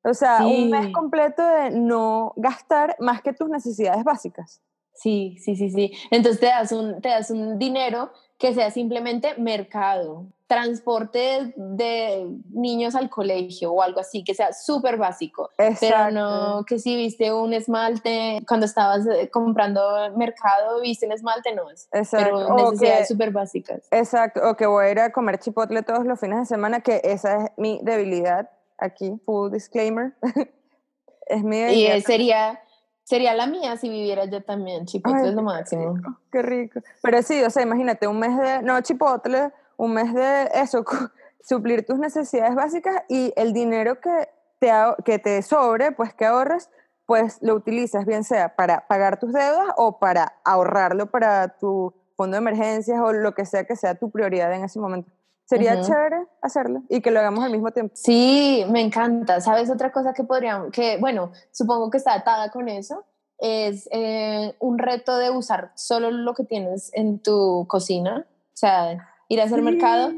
O 0.05 0.15
sea, 0.15 0.45
un 0.45 0.71
mes 0.71 0.93
completo 0.93 1.47
de 1.47 1.71
no 1.71 2.33
gastar 2.37 2.97
más 2.99 3.23
que 3.23 3.33
tus 3.33 3.49
necesidades 3.49 4.03
básicas. 4.03 4.61
Sí, 4.95 5.37
sí, 5.39 5.57
sí, 5.57 5.71
sí. 5.71 5.93
Entonces 6.11 6.41
te 6.41 6.47
das 6.47 6.73
un, 6.73 7.01
te 7.01 7.09
das 7.09 7.31
un 7.31 7.59
dinero 7.59 8.13
que 8.39 8.53
sea 8.55 8.71
simplemente 8.71 9.35
mercado, 9.39 10.27
transporte 10.53 11.55
de 11.57 12.29
niños 12.51 12.95
al 12.95 13.09
colegio 13.09 13.73
o 13.73 13.81
algo 13.81 14.01
así, 14.01 14.23
que 14.23 14.35
sea 14.35 14.53
súper 14.53 14.99
básico. 14.99 15.49
Pero 15.57 16.11
no 16.11 16.65
que 16.67 16.79
si 16.79 16.95
viste 16.95 17.33
un 17.33 17.55
esmalte, 17.55 18.43
cuando 18.47 18.67
estabas 18.67 19.07
eh, 19.07 19.31
comprando 19.31 19.81
mercado, 20.15 20.83
viste 20.83 21.07
un 21.07 21.13
esmalte, 21.13 21.55
no 21.55 21.71
es. 21.71 21.89
Exacto. 21.91 22.45
Pero 22.47 22.55
necesidades 22.57 23.09
súper 23.09 23.31
básicas. 23.31 23.89
Exacto, 23.91 24.43
o 24.47 24.55
que 24.55 24.67
voy 24.67 24.85
a 24.85 24.91
ir 24.91 25.01
a 25.01 25.11
comer 25.11 25.39
chipotle 25.39 25.83
todos 25.83 26.05
los 26.05 26.21
fines 26.21 26.41
de 26.41 26.45
semana, 26.45 26.81
que 26.81 27.01
esa 27.03 27.45
es 27.45 27.51
mi 27.57 27.81
debilidad 27.83 28.51
aquí, 28.77 29.19
full 29.25 29.51
disclaimer. 29.51 30.13
es 31.29 31.43
mi 31.43 31.61
debilidad. 31.61 31.97
Y 31.97 32.03
sería 32.03 32.61
Sería 33.05 33.35
la 33.35 33.47
mía 33.47 33.77
si 33.77 33.89
viviera 33.89 34.27
yo 34.27 34.43
también. 34.43 34.87
Chipotle 34.87 35.29
es 35.29 35.35
lo 35.35 35.43
máximo. 35.43 35.95
qué 36.31 36.41
rico. 36.41 36.81
Pero 37.03 37.23
sí, 37.23 37.43
o 37.43 37.51
sea, 37.51 37.63
imagínate 37.63 38.07
un 38.07 38.19
mes 38.19 38.39
de, 38.39 38.63
no 38.63 38.81
chipotle, 38.81 39.51
un 39.83 39.95
mes 39.95 40.15
de 40.15 40.49
eso, 40.55 40.85
suplir 41.43 41.85
tus 41.85 41.99
necesidades 41.99 42.55
básicas 42.55 43.03
y 43.09 43.33
el 43.35 43.53
dinero 43.53 44.01
que 44.01 44.29
te, 44.61 44.71
que 45.05 45.19
te 45.19 45.43
sobre, 45.43 45.91
pues 45.91 46.15
que 46.15 46.25
ahorres, 46.25 46.71
pues 47.05 47.39
lo 47.41 47.57
utilizas, 47.57 48.07
bien 48.07 48.23
sea 48.23 48.55
para 48.55 48.87
pagar 48.87 49.19
tus 49.19 49.33
deudas 49.33 49.75
o 49.77 49.99
para 49.99 50.35
ahorrarlo 50.45 51.11
para 51.11 51.59
tu 51.59 51.93
fondo 52.17 52.37
de 52.37 52.39
emergencias 52.39 53.01
o 53.01 53.13
lo 53.13 53.35
que 53.35 53.45
sea 53.45 53.65
que 53.65 53.75
sea 53.75 53.97
tu 53.97 54.09
prioridad 54.11 54.53
en 54.55 54.63
ese 54.63 54.79
momento. 54.79 55.11
Sería 55.47 55.81
chévere 55.81 56.29
hacerlo 56.41 56.83
y 56.89 57.01
que 57.01 57.11
lo 57.11 57.19
hagamos 57.19 57.45
al 57.45 57.51
mismo 57.51 57.73
tiempo. 57.73 57.93
Sí, 57.97 58.65
me 58.71 58.81
encanta. 58.81 59.41
¿Sabes 59.41 59.69
otra 59.69 59.91
cosa 59.91 60.15
que 60.15 60.23
podríamos, 60.23 60.71
que 60.71 60.97
bueno, 60.99 61.33
supongo 61.51 61.91
que 61.91 61.99
está 61.99 62.15
atada 62.15 62.51
con 62.53 62.69
eso? 62.69 63.05
Es 63.39 63.89
eh, 63.91 64.55
un 64.61 64.79
reto 64.79 65.19
de 65.19 65.31
usar 65.31 65.73
solo 65.75 66.13
lo 66.13 66.35
que 66.35 66.45
tienes 66.45 66.91
en 66.95 67.19
tu 67.19 67.67
cocina, 67.69 68.25
o 68.29 68.57
sea, 68.57 69.12
ir 69.33 69.41
a 69.41 69.45
hacer 69.45 69.63
mercado, 69.63 70.13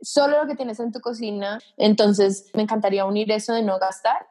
solo 0.00 0.42
lo 0.42 0.48
que 0.48 0.56
tienes 0.56 0.80
en 0.80 0.90
tu 0.90 1.00
cocina. 1.00 1.60
Entonces, 1.76 2.50
me 2.52 2.62
encantaría 2.62 3.04
unir 3.04 3.30
eso 3.30 3.54
de 3.54 3.62
no 3.62 3.78
gastar 3.78 4.26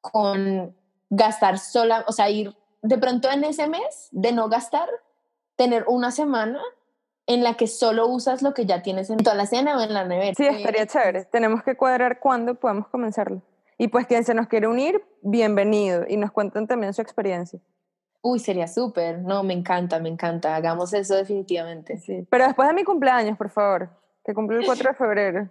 con 0.00 0.76
gastar 1.10 1.58
sola, 1.58 2.04
o 2.06 2.12
sea, 2.12 2.30
ir 2.30 2.56
de 2.82 2.96
pronto 2.96 3.28
en 3.28 3.42
ese 3.42 3.66
mes 3.66 4.08
de 4.12 4.30
no 4.30 4.48
gastar, 4.48 4.88
tener 5.56 5.84
una 5.88 6.12
semana 6.12 6.60
en 7.26 7.42
la 7.42 7.54
que 7.54 7.66
solo 7.66 8.06
usas 8.06 8.40
lo 8.40 8.54
que 8.54 8.66
ya 8.66 8.82
tienes 8.82 9.10
en 9.10 9.16
toda 9.16 9.34
la 9.34 9.46
cena 9.46 9.76
o 9.76 9.80
en 9.80 9.92
la 9.94 10.04
nevera. 10.04 10.34
Sí, 10.36 10.46
estaría 10.46 10.86
chévere. 10.86 11.24
Tenemos 11.24 11.64
que 11.64 11.76
cuadrar 11.76 12.20
cuándo 12.20 12.54
podemos 12.54 12.86
comenzarlo. 12.86 13.42
Y 13.78 13.88
pues 13.88 14.06
quien 14.06 14.24
se 14.24 14.32
nos 14.32 14.46
quiere 14.46 14.68
unir, 14.68 15.02
bienvenido. 15.22 16.04
Y 16.08 16.16
nos 16.18 16.30
cuentan 16.30 16.68
también 16.68 16.94
su 16.94 17.02
experiencia. 17.02 17.58
Uy, 18.28 18.40
sería 18.40 18.66
súper. 18.66 19.20
No, 19.20 19.44
me 19.44 19.54
encanta, 19.54 20.00
me 20.00 20.08
encanta. 20.08 20.56
Hagamos 20.56 20.92
eso 20.92 21.14
definitivamente. 21.14 21.96
Sí. 21.98 22.26
Pero 22.28 22.44
después 22.44 22.66
de 22.66 22.74
mi 22.74 22.82
cumpleaños, 22.82 23.38
por 23.38 23.50
favor, 23.50 23.88
que 24.24 24.34
cumple 24.34 24.58
el 24.58 24.66
4 24.66 24.90
de 24.90 24.94
febrero. 24.96 25.48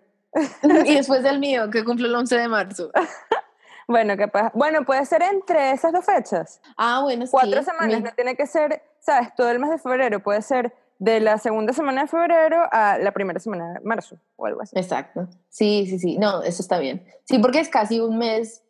y 0.85 0.93
después 0.95 1.23
del 1.23 1.39
mío, 1.39 1.69
que 1.69 1.85
cumple 1.85 2.07
el 2.09 2.15
11 2.15 2.37
de 2.37 2.47
marzo. 2.49 2.91
bueno, 3.87 4.17
capaz. 4.17 4.51
Bueno, 4.53 4.83
puede 4.83 5.05
ser 5.05 5.21
entre 5.21 5.71
esas 5.71 5.93
dos 5.93 6.03
fechas. 6.03 6.59
Ah, 6.75 6.99
bueno, 7.01 7.23
Cuatro 7.31 7.63
semanas, 7.63 8.01
no 8.03 8.11
tiene 8.13 8.35
que 8.35 8.45
ser, 8.45 8.81
¿sabes? 8.99 9.33
Todo 9.37 9.49
el 9.51 9.59
mes 9.59 9.69
de 9.69 9.77
febrero. 9.77 10.19
Puede 10.21 10.41
ser 10.41 10.73
de 10.99 11.21
la 11.21 11.37
segunda 11.37 11.71
semana 11.71 12.01
de 12.01 12.07
febrero 12.07 12.67
a 12.73 12.97
la 12.97 13.13
primera 13.13 13.39
semana 13.39 13.75
de 13.75 13.79
marzo 13.85 14.17
o 14.35 14.47
algo 14.47 14.61
así. 14.61 14.77
Exacto. 14.77 15.29
Sí, 15.47 15.87
sí, 15.87 15.97
sí. 15.97 16.17
No, 16.17 16.43
eso 16.43 16.61
está 16.61 16.77
bien. 16.79 17.05
Sí, 17.23 17.39
porque 17.39 17.61
es 17.61 17.69
casi 17.69 18.01
un 18.01 18.17
mes 18.17 18.64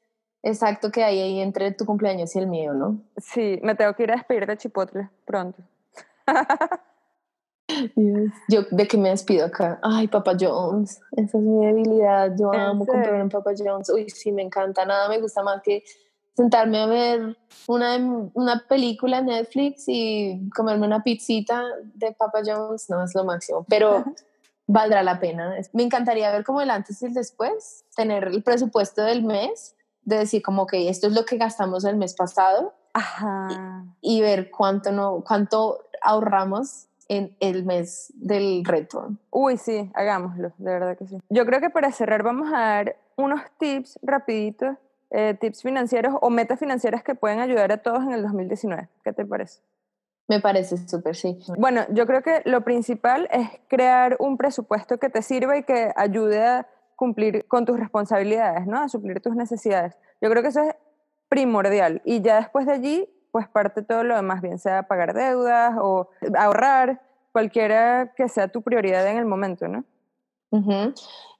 exacto 0.45 0.91
que 0.91 1.03
hay 1.03 1.19
ahí 1.19 1.41
entre 1.41 1.71
tu 1.71 1.85
cumpleaños 1.85 2.35
y 2.35 2.39
el 2.39 2.47
mío, 2.47 2.73
¿no? 2.73 2.99
Sí, 3.17 3.59
me 3.63 3.75
tengo 3.75 3.93
que 3.93 4.03
ir 4.03 4.11
a 4.11 4.15
despedir 4.15 4.45
de 4.45 4.57
Chipotle 4.57 5.09
pronto. 5.25 5.61
Yo 8.47 8.61
de 8.69 8.87
que 8.87 8.97
me 8.97 9.09
despido 9.09 9.47
acá. 9.47 9.79
Ay, 9.81 10.07
Papa 10.07 10.33
Jones, 10.39 11.01
esa 11.11 11.37
es 11.37 11.43
mi 11.43 11.65
debilidad. 11.65 12.31
Yo 12.37 12.53
amo 12.53 12.85
comprar 12.85 13.15
en 13.15 13.29
Papa 13.29 13.51
Jones. 13.57 13.89
Uy, 13.89 14.09
sí, 14.09 14.31
me 14.31 14.43
encanta. 14.43 14.85
Nada 14.85 15.09
me 15.09 15.19
gusta 15.19 15.41
más 15.43 15.61
que 15.63 15.83
sentarme 16.35 16.79
a 16.79 16.85
ver 16.85 17.37
una, 17.67 17.97
una 18.33 18.63
película 18.67 19.19
en 19.19 19.27
Netflix 19.27 19.85
y 19.87 20.49
comerme 20.55 20.85
una 20.85 21.01
pizzita 21.01 21.63
de 21.93 22.11
Papa 22.11 22.41
John's, 22.45 22.89
no 22.89 23.03
es 23.03 23.15
lo 23.15 23.23
máximo, 23.23 23.65
pero 23.67 24.03
valdrá 24.67 25.01
la 25.01 25.19
pena. 25.19 25.55
Me 25.73 25.83
encantaría 25.83 26.31
ver 26.31 26.43
como 26.43 26.61
el 26.61 26.69
antes 26.69 27.01
y 27.01 27.05
el 27.05 27.13
después, 27.13 27.85
tener 27.95 28.25
el 28.25 28.43
presupuesto 28.43 29.01
del 29.03 29.23
mes, 29.23 29.75
de 30.05 30.17
decir 30.19 30.41
como 30.41 30.65
que 30.67 30.89
esto 30.89 31.07
es 31.07 31.13
lo 31.13 31.25
que 31.25 31.37
gastamos 31.37 31.83
el 31.83 31.97
mes 31.97 32.15
pasado 32.15 32.73
Y, 34.01 34.21
ver 34.21 34.49
cuánto, 34.49 34.91
no, 34.91 35.23
cuánto 35.27 35.79
ahorramos 36.01 36.87
en 37.07 37.35
el 37.39 37.65
mes 37.65 38.13
del 38.15 38.63
reto. 38.63 39.09
Uy, 39.31 39.57
sí, 39.57 39.91
hagámoslo, 39.93 40.53
de 40.57 40.71
verdad 40.71 40.97
que 40.97 41.05
sí. 41.07 41.17
Yo 41.29 41.45
creo 41.45 41.59
que 41.59 41.69
para 41.69 41.91
cerrar 41.91 42.23
vamos 42.23 42.49
a 42.53 42.59
dar 42.59 42.95
unos 43.17 43.41
tips 43.59 43.99
rapiditos 44.01 44.77
eh, 45.11 45.33
tips 45.39 45.61
financieros 45.61 46.15
o 46.19 46.29
metas 46.29 46.59
financieras 46.59 47.03
que 47.03 47.15
pueden 47.15 47.39
ayudar 47.39 47.71
a 47.71 47.77
todos 47.77 48.03
en 48.03 48.11
el 48.11 48.23
2019. 48.23 48.89
¿Qué 49.03 49.13
te 49.13 49.25
parece? 49.25 49.61
Me 50.27 50.39
parece 50.41 50.77
súper, 50.87 51.15
sí. 51.15 51.39
Bueno, 51.57 51.85
yo 51.91 52.07
creo 52.07 52.23
que 52.23 52.41
lo 52.45 52.61
principal 52.61 53.29
es 53.31 53.47
crear 53.67 54.17
un 54.19 54.37
presupuesto 54.37 54.97
que 54.97 55.09
te 55.09 55.21
sirva 55.21 55.57
y 55.57 55.63
que 55.63 55.93
ayude 55.95 56.43
a 56.43 56.67
cumplir 56.95 57.45
con 57.47 57.65
tus 57.65 57.79
responsabilidades, 57.79 58.67
¿no? 58.67 58.79
A 58.79 58.89
suplir 58.89 59.21
tus 59.21 59.35
necesidades. 59.35 59.97
Yo 60.21 60.29
creo 60.29 60.41
que 60.41 60.49
eso 60.49 60.61
es 60.61 60.75
primordial. 61.29 62.01
Y 62.05 62.21
ya 62.21 62.37
después 62.37 62.65
de 62.65 62.73
allí, 62.73 63.09
pues 63.31 63.47
parte 63.47 63.81
todo 63.81 64.03
lo 64.03 64.15
demás, 64.15 64.41
bien 64.41 64.59
sea 64.59 64.83
pagar 64.83 65.13
deudas 65.13 65.75
o 65.79 66.09
ahorrar, 66.37 67.01
cualquiera 67.31 68.13
que 68.15 68.29
sea 68.29 68.47
tu 68.47 68.61
prioridad 68.61 69.05
en 69.07 69.17
el 69.17 69.25
momento, 69.25 69.67
¿no? 69.67 69.83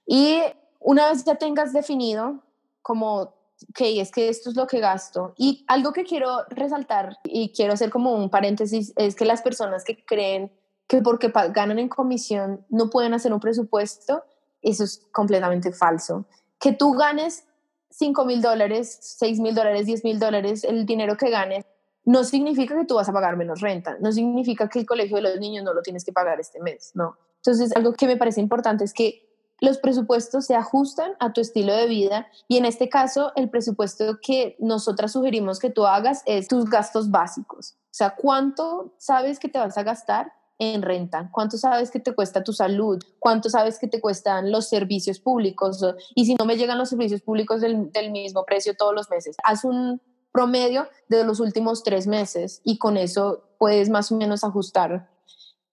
Y 0.06 0.42
una 0.78 1.08
vez 1.08 1.24
ya 1.24 1.36
tengas 1.36 1.72
definido 1.72 2.42
como 2.82 3.34
ok, 3.70 3.80
es 3.80 4.10
que 4.10 4.28
esto 4.28 4.50
es 4.50 4.56
lo 4.56 4.66
que 4.66 4.80
gasto. 4.80 5.34
Y 5.36 5.64
algo 5.68 5.92
que 5.92 6.04
quiero 6.04 6.44
resaltar 6.50 7.18
y 7.24 7.52
quiero 7.52 7.72
hacer 7.72 7.90
como 7.90 8.14
un 8.14 8.30
paréntesis 8.30 8.92
es 8.96 9.14
que 9.14 9.24
las 9.24 9.42
personas 9.42 9.84
que 9.84 10.04
creen 10.04 10.52
que 10.86 11.02
porque 11.02 11.32
ganan 11.50 11.78
en 11.78 11.88
comisión 11.88 12.64
no 12.68 12.90
pueden 12.90 13.14
hacer 13.14 13.32
un 13.32 13.40
presupuesto, 13.40 14.24
eso 14.70 14.84
es 14.84 15.06
completamente 15.12 15.72
falso. 15.72 16.26
Que 16.58 16.72
tú 16.72 16.92
ganes 16.92 17.44
5 17.90 18.24
mil 18.24 18.42
dólares, 18.42 18.98
6 19.00 19.40
mil 19.40 19.54
dólares, 19.54 19.86
10 19.86 20.04
mil 20.04 20.18
dólares, 20.18 20.64
el 20.64 20.86
dinero 20.86 21.16
que 21.16 21.30
ganes, 21.30 21.64
no 22.04 22.24
significa 22.24 22.76
que 22.76 22.84
tú 22.84 22.94
vas 22.94 23.08
a 23.08 23.12
pagar 23.12 23.36
menos 23.36 23.60
renta, 23.60 23.96
no 24.00 24.12
significa 24.12 24.68
que 24.68 24.80
el 24.80 24.86
colegio 24.86 25.16
de 25.16 25.22
los 25.22 25.40
niños 25.40 25.64
no 25.64 25.74
lo 25.74 25.82
tienes 25.82 26.04
que 26.04 26.12
pagar 26.12 26.38
este 26.38 26.60
mes, 26.60 26.92
no. 26.94 27.16
Entonces, 27.38 27.74
algo 27.76 27.92
que 27.92 28.06
me 28.06 28.16
parece 28.16 28.40
importante 28.40 28.84
es 28.84 28.92
que 28.92 29.26
los 29.60 29.78
presupuestos 29.78 30.46
se 30.46 30.54
ajustan 30.54 31.12
a 31.18 31.32
tu 31.32 31.40
estilo 31.40 31.74
de 31.74 31.86
vida 31.86 32.28
y 32.46 32.58
en 32.58 32.66
este 32.66 32.88
caso 32.88 33.32
el 33.36 33.48
presupuesto 33.48 34.18
que 34.20 34.56
nosotras 34.58 35.12
sugerimos 35.12 35.58
que 35.58 35.70
tú 35.70 35.86
hagas 35.86 36.22
es 36.26 36.48
tus 36.48 36.66
gastos 36.66 37.10
básicos. 37.10 37.76
O 37.84 37.96
sea, 37.96 38.14
¿cuánto 38.14 38.94
sabes 38.98 39.38
que 39.38 39.48
te 39.48 39.58
vas 39.58 39.78
a 39.78 39.82
gastar 39.82 40.32
en 40.58 40.82
renta? 40.82 41.30
¿Cuánto 41.32 41.58
sabes 41.58 41.90
que 41.90 42.00
te 42.00 42.14
cuesta 42.14 42.42
tu 42.42 42.52
salud? 42.52 43.02
¿Cuánto 43.18 43.50
sabes 43.50 43.78
que 43.78 43.88
te 43.88 44.00
cuestan 44.00 44.50
los 44.50 44.68
servicios 44.68 45.18
públicos? 45.20 45.84
Y 46.14 46.26
si 46.26 46.34
no 46.34 46.44
me 46.44 46.56
llegan 46.56 46.78
los 46.78 46.88
servicios 46.88 47.22
públicos 47.22 47.60
del, 47.60 47.92
del 47.92 48.10
mismo 48.10 48.44
precio 48.44 48.74
todos 48.76 48.94
los 48.94 49.10
meses, 49.10 49.36
haz 49.44 49.64
un 49.64 50.00
promedio 50.32 50.88
de 51.08 51.24
los 51.24 51.40
últimos 51.40 51.82
tres 51.82 52.06
meses 52.06 52.60
y 52.62 52.78
con 52.78 52.96
eso 52.96 53.44
puedes 53.58 53.88
más 53.88 54.12
o 54.12 54.16
menos 54.16 54.44
ajustar. 54.44 55.08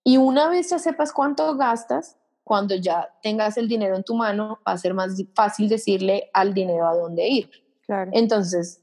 Y 0.03 0.17
una 0.17 0.49
vez 0.49 0.69
ya 0.69 0.79
sepas 0.79 1.13
cuánto 1.13 1.55
gastas, 1.55 2.17
cuando 2.43 2.75
ya 2.75 3.09
tengas 3.21 3.57
el 3.57 3.67
dinero 3.67 3.95
en 3.95 4.03
tu 4.03 4.15
mano, 4.15 4.59
va 4.67 4.73
a 4.73 4.77
ser 4.77 4.93
más 4.93 5.21
fácil 5.33 5.69
decirle 5.69 6.29
al 6.33 6.53
dinero 6.53 6.87
a 6.87 6.95
dónde 6.95 7.27
ir. 7.27 7.49
Entonces, 8.11 8.81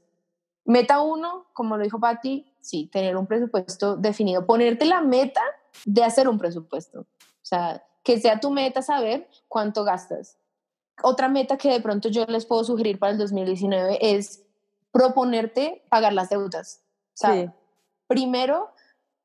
meta 0.65 1.01
uno, 1.01 1.47
como 1.53 1.77
lo 1.77 1.83
dijo 1.83 1.99
Patti, 1.99 2.53
sí, 2.59 2.89
tener 2.91 3.17
un 3.17 3.27
presupuesto 3.27 3.95
definido, 3.95 4.45
ponerte 4.45 4.85
la 4.85 5.01
meta 5.01 5.41
de 5.85 6.03
hacer 6.03 6.27
un 6.27 6.37
presupuesto. 6.37 7.01
O 7.01 7.43
sea, 7.43 7.83
que 8.03 8.19
sea 8.19 8.39
tu 8.39 8.51
meta 8.51 8.81
saber 8.81 9.27
cuánto 9.47 9.83
gastas. 9.83 10.37
Otra 11.03 11.29
meta 11.29 11.57
que 11.57 11.71
de 11.71 11.81
pronto 11.81 12.09
yo 12.09 12.25
les 12.25 12.45
puedo 12.45 12.63
sugerir 12.63 12.99
para 12.99 13.13
el 13.13 13.17
2019 13.17 13.97
es 14.17 14.43
proponerte 14.91 15.83
pagar 15.89 16.13
las 16.13 16.29
deudas. 16.29 16.83
O 17.13 17.17
sea, 17.17 17.55
primero, 18.07 18.71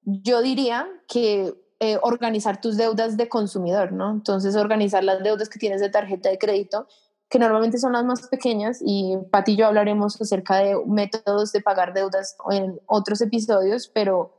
yo 0.03 0.43
diría 0.43 0.89
que 1.09 1.55
eh, 1.81 1.99
organizar 2.03 2.61
tus 2.61 2.77
deudas 2.77 3.17
de 3.17 3.29
consumidor, 3.29 3.93
¿no? 3.93 4.11
Entonces, 4.11 4.57
organizar 4.57 5.05
las 5.05 5.23
deudas 5.23 5.49
que 5.49 5.59
tienes 5.59 5.81
de 5.81 5.91
tarjeta 5.91 6.31
de 6.31 6.39
crédito, 6.39 6.87
que 7.29 7.39
normalmente 7.39 7.79
son 7.79 7.93
las 7.93 8.05
más 8.05 8.29
pequeñas, 8.29 8.79
y 8.81 9.17
Pati 9.31 9.53
y 9.53 9.57
yo 9.57 9.67
hablaremos 9.67 10.21
acerca 10.21 10.57
de 10.57 10.77
métodos 10.87 11.53
de 11.53 11.61
pagar 11.61 11.93
deudas 11.93 12.37
en 12.51 12.81
otros 12.87 13.21
episodios, 13.21 13.89
pero 13.89 14.36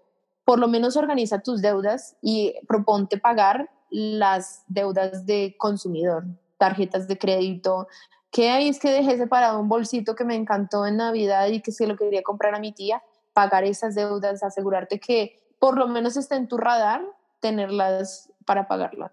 por 0.48 0.60
lo 0.60 0.70
menos 0.70 0.96
organiza 0.96 1.40
tus 1.40 1.62
deudas 1.62 2.16
y 2.22 2.56
proponte 2.70 3.18
pagar 3.18 3.70
las 3.90 4.64
deudas 4.70 5.26
de 5.26 5.58
consumidor, 5.58 6.24
tarjetas 6.58 7.10
de 7.10 7.18
crédito, 7.18 7.90
que 8.32 8.50
ahí 8.50 8.70
es 8.70 8.80
que 8.80 8.90
dejé 8.90 9.18
separado 9.18 9.60
un 9.60 9.68
bolsito 9.68 10.16
que 10.16 10.24
me 10.24 10.36
encantó 10.36 10.86
en 10.86 10.96
Navidad 10.96 11.48
y 11.48 11.62
que 11.62 11.74
se 11.74 11.86
lo 11.86 11.98
quería 11.98 12.24
comprar 12.24 12.56
a 12.56 12.60
mi 12.60 12.72
tía, 12.72 13.04
pagar 13.34 13.66
esas 13.66 13.94
deudas, 13.94 14.42
asegurarte 14.42 15.02
que 15.02 15.38
por 15.60 15.78
lo 15.78 15.90
menos 15.90 16.16
esté 16.16 16.36
en 16.36 16.48
tu 16.48 16.56
radar, 16.56 17.04
tenerlas 17.42 18.32
para 18.46 18.70
pagarlas. 18.70 19.12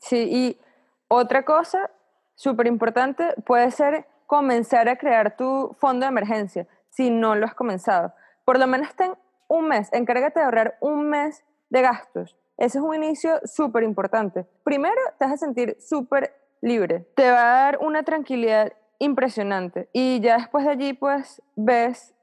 Sí, 0.00 0.28
y 0.30 0.60
otra 1.08 1.46
cosa 1.46 1.90
súper 2.34 2.66
importante 2.66 3.24
puede 3.46 3.70
ser 3.70 4.06
comenzar 4.26 4.90
a 4.90 4.96
crear 4.96 5.34
tu 5.34 5.74
fondo 5.80 6.04
de 6.04 6.10
emergencia, 6.10 6.66
si 6.90 7.08
no 7.08 7.36
lo 7.36 7.46
has 7.46 7.54
comenzado. 7.54 8.12
Por 8.44 8.58
lo 8.58 8.66
menos 8.66 8.94
ten 8.94 9.14
un 9.48 9.68
mes, 9.68 9.88
encárgate 9.92 10.40
de 10.40 10.44
ahorrar 10.44 10.78
un 10.80 11.08
mes 11.08 11.44
de 11.70 11.82
gastos. 11.82 12.36
Ese 12.56 12.78
es 12.78 12.84
un 12.84 12.94
inicio 12.94 13.40
súper 13.44 13.82
importante. 13.82 14.46
Primero, 14.64 15.00
te 15.18 15.24
vas 15.24 15.34
a 15.34 15.36
sentir 15.36 15.76
súper 15.80 16.32
libre. 16.60 17.08
Te 17.14 17.30
va 17.30 17.40
a 17.40 17.62
dar 17.62 17.78
una 17.80 18.02
tranquilidad 18.02 18.72
impresionante. 18.98 19.88
Y 19.92 20.20
ya 20.20 20.38
después 20.38 20.64
de 20.64 20.72
allí, 20.72 20.92
pues, 20.92 21.40
ves 21.54 22.14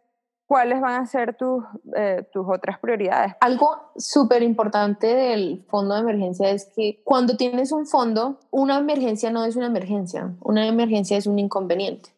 cuáles 0.46 0.80
van 0.82 1.02
a 1.02 1.06
ser 1.06 1.36
tus, 1.36 1.64
eh, 1.96 2.28
tus 2.32 2.46
otras 2.48 2.80
prioridades. 2.80 3.34
Algo 3.40 3.92
súper 3.98 4.44
importante 4.44 5.08
del 5.08 5.66
fondo 5.70 5.96
de 5.96 6.02
emergencia 6.02 6.50
es 6.50 6.72
que 6.76 7.02
cuando 7.04 7.36
tienes 7.36 7.72
un 7.72 7.86
fondo, 7.86 8.40
una 8.52 8.78
emergencia 8.78 9.32
no 9.32 9.46
es 9.46 9.56
una 9.56 9.68
emergencia, 9.68 10.34
una 10.42 10.68
emergencia 10.68 11.18
es 11.18 11.28
un 11.28 11.40
inconveniente. 11.40 12.10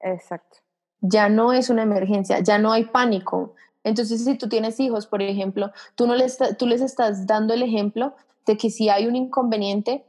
Exacto. 0.00 0.58
Ya 1.00 1.28
no 1.28 1.52
es 1.52 1.70
una 1.70 1.82
emergencia, 1.82 2.40
ya 2.40 2.58
no 2.58 2.72
hay 2.72 2.84
pánico. 2.84 3.54
Entonces, 3.84 4.24
si 4.24 4.36
tú 4.36 4.48
tienes 4.48 4.80
hijos, 4.80 5.06
por 5.06 5.22
ejemplo, 5.22 5.70
tú, 5.94 6.06
no 6.06 6.14
les, 6.14 6.38
tú 6.58 6.66
les 6.66 6.80
estás 6.80 7.26
dando 7.26 7.54
el 7.54 7.62
ejemplo 7.62 8.14
de 8.46 8.56
que 8.56 8.70
si 8.70 8.88
hay 8.88 9.06
un 9.06 9.14
inconveniente, 9.14 10.04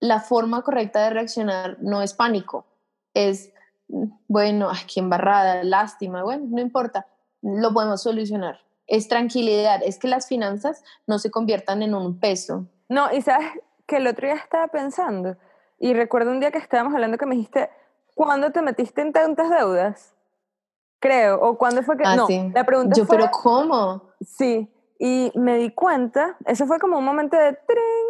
la 0.00 0.20
forma 0.20 0.62
correcta 0.62 1.02
de 1.02 1.10
reaccionar 1.10 1.76
no 1.80 2.02
es 2.02 2.14
pánico, 2.14 2.64
es, 3.14 3.52
bueno, 4.28 4.70
aquí 4.70 5.00
embarrada, 5.00 5.64
lástima, 5.64 6.22
bueno, 6.22 6.46
no 6.48 6.60
importa, 6.60 7.06
lo 7.42 7.72
podemos 7.74 8.02
solucionar. 8.02 8.60
Es 8.86 9.08
tranquilidad, 9.08 9.82
es 9.82 9.98
que 9.98 10.08
las 10.08 10.28
finanzas 10.28 10.82
no 11.06 11.18
se 11.18 11.30
conviertan 11.30 11.82
en 11.82 11.94
un 11.94 12.18
peso. 12.18 12.66
No, 12.88 13.12
y 13.12 13.20
sabes 13.20 13.48
que 13.86 13.96
el 13.96 14.06
otro 14.06 14.26
día 14.26 14.36
estaba 14.36 14.68
pensando, 14.68 15.36
y 15.80 15.94
recuerdo 15.94 16.30
un 16.30 16.40
día 16.40 16.50
que 16.50 16.58
estábamos 16.58 16.94
hablando 16.94 17.18
que 17.18 17.26
me 17.26 17.36
dijiste, 17.36 17.70
¿cuándo 18.14 18.50
te 18.50 18.62
metiste 18.62 19.00
en 19.00 19.12
tantas 19.12 19.50
deudas? 19.50 20.14
Creo, 21.00 21.40
o 21.40 21.56
cuándo 21.56 21.82
fue 21.82 21.96
que... 21.96 22.04
Ah, 22.04 22.16
no, 22.16 22.26
sí. 22.26 22.50
la 22.54 22.64
pregunta 22.64 22.96
Yo, 22.96 23.04
fue... 23.04 23.16
pero 23.16 23.30
¿cómo? 23.30 24.02
Sí, 24.20 24.68
y 24.98 25.30
me 25.34 25.56
di 25.58 25.70
cuenta, 25.70 26.36
eso 26.46 26.66
fue 26.66 26.78
como 26.78 26.98
un 26.98 27.04
momento 27.04 27.36
de 27.36 27.52
tren, 27.52 28.06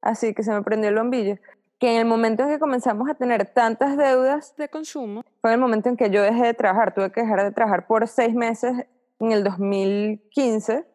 así 0.00 0.34
que 0.34 0.42
se 0.42 0.52
me 0.52 0.62
prendió 0.62 0.88
el 0.88 0.96
bombillo, 0.96 1.36
que 1.78 1.92
en 1.92 2.00
el 2.00 2.06
momento 2.06 2.42
en 2.42 2.50
que 2.50 2.58
comenzamos 2.58 3.08
a 3.10 3.14
tener 3.14 3.46
tantas 3.46 3.96
deudas 3.96 4.54
de 4.56 4.68
consumo, 4.68 5.22
fue 5.40 5.50
en 5.50 5.54
el 5.54 5.60
momento 5.60 5.88
en 5.88 5.96
que 5.96 6.10
yo 6.10 6.22
dejé 6.22 6.44
de 6.44 6.54
trabajar, 6.54 6.94
tuve 6.94 7.12
que 7.12 7.22
dejar 7.22 7.42
de 7.42 7.52
trabajar 7.52 7.86
por 7.86 8.08
seis 8.08 8.34
meses 8.34 8.86
en 9.18 9.32
el 9.32 9.44
2015 9.44 10.86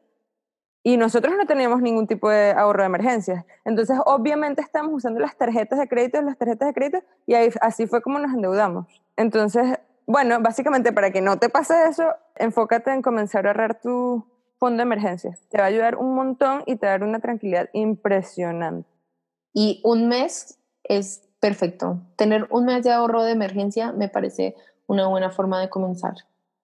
y 0.87 0.97
nosotros 0.97 1.33
no 1.35 1.47
teníamos 1.47 1.81
ningún 1.81 2.05
tipo 2.05 2.29
de 2.29 2.51
ahorro 2.51 2.83
de 2.83 2.85
emergencias. 2.85 3.43
Entonces, 3.65 3.97
obviamente 4.05 4.61
estamos 4.61 4.93
usando 4.93 5.19
las 5.19 5.35
tarjetas 5.35 5.79
de 5.79 5.87
crédito, 5.87 6.21
las 6.21 6.37
tarjetas 6.37 6.67
de 6.67 6.73
crédito 6.75 6.99
y 7.25 7.33
ahí, 7.33 7.49
así 7.61 7.87
fue 7.87 8.03
como 8.03 8.19
nos 8.19 8.31
endeudamos. 8.31 8.85
Entonces, 9.17 9.79
bueno, 10.05 10.39
básicamente 10.41 10.93
para 10.93 11.11
que 11.11 11.21
no 11.21 11.37
te 11.39 11.49
pase 11.49 11.73
eso, 11.89 12.13
enfócate 12.35 12.91
en 12.91 13.01
comenzar 13.01 13.45
a 13.45 13.49
ahorrar 13.49 13.81
tu 13.81 14.25
fondo 14.57 14.77
de 14.77 14.83
emergencias. 14.83 15.39
Te 15.49 15.57
va 15.57 15.65
a 15.65 15.67
ayudar 15.67 15.95
un 15.95 16.15
montón 16.15 16.63
y 16.65 16.75
te 16.75 16.85
va 16.85 16.93
a 16.93 16.97
dar 16.97 17.07
una 17.07 17.19
tranquilidad 17.19 17.69
impresionante. 17.73 18.89
Y 19.53 19.81
un 19.83 20.07
mes 20.07 20.59
es 20.83 21.27
perfecto. 21.39 21.99
Tener 22.15 22.47
un 22.49 22.65
mes 22.65 22.83
de 22.83 22.91
ahorro 22.91 23.23
de 23.23 23.31
emergencia 23.31 23.91
me 23.91 24.09
parece 24.09 24.55
una 24.87 25.07
buena 25.07 25.31
forma 25.31 25.59
de 25.59 25.69
comenzar. 25.69 26.15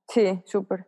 Sí, 0.07 0.41
súper. 0.45 0.87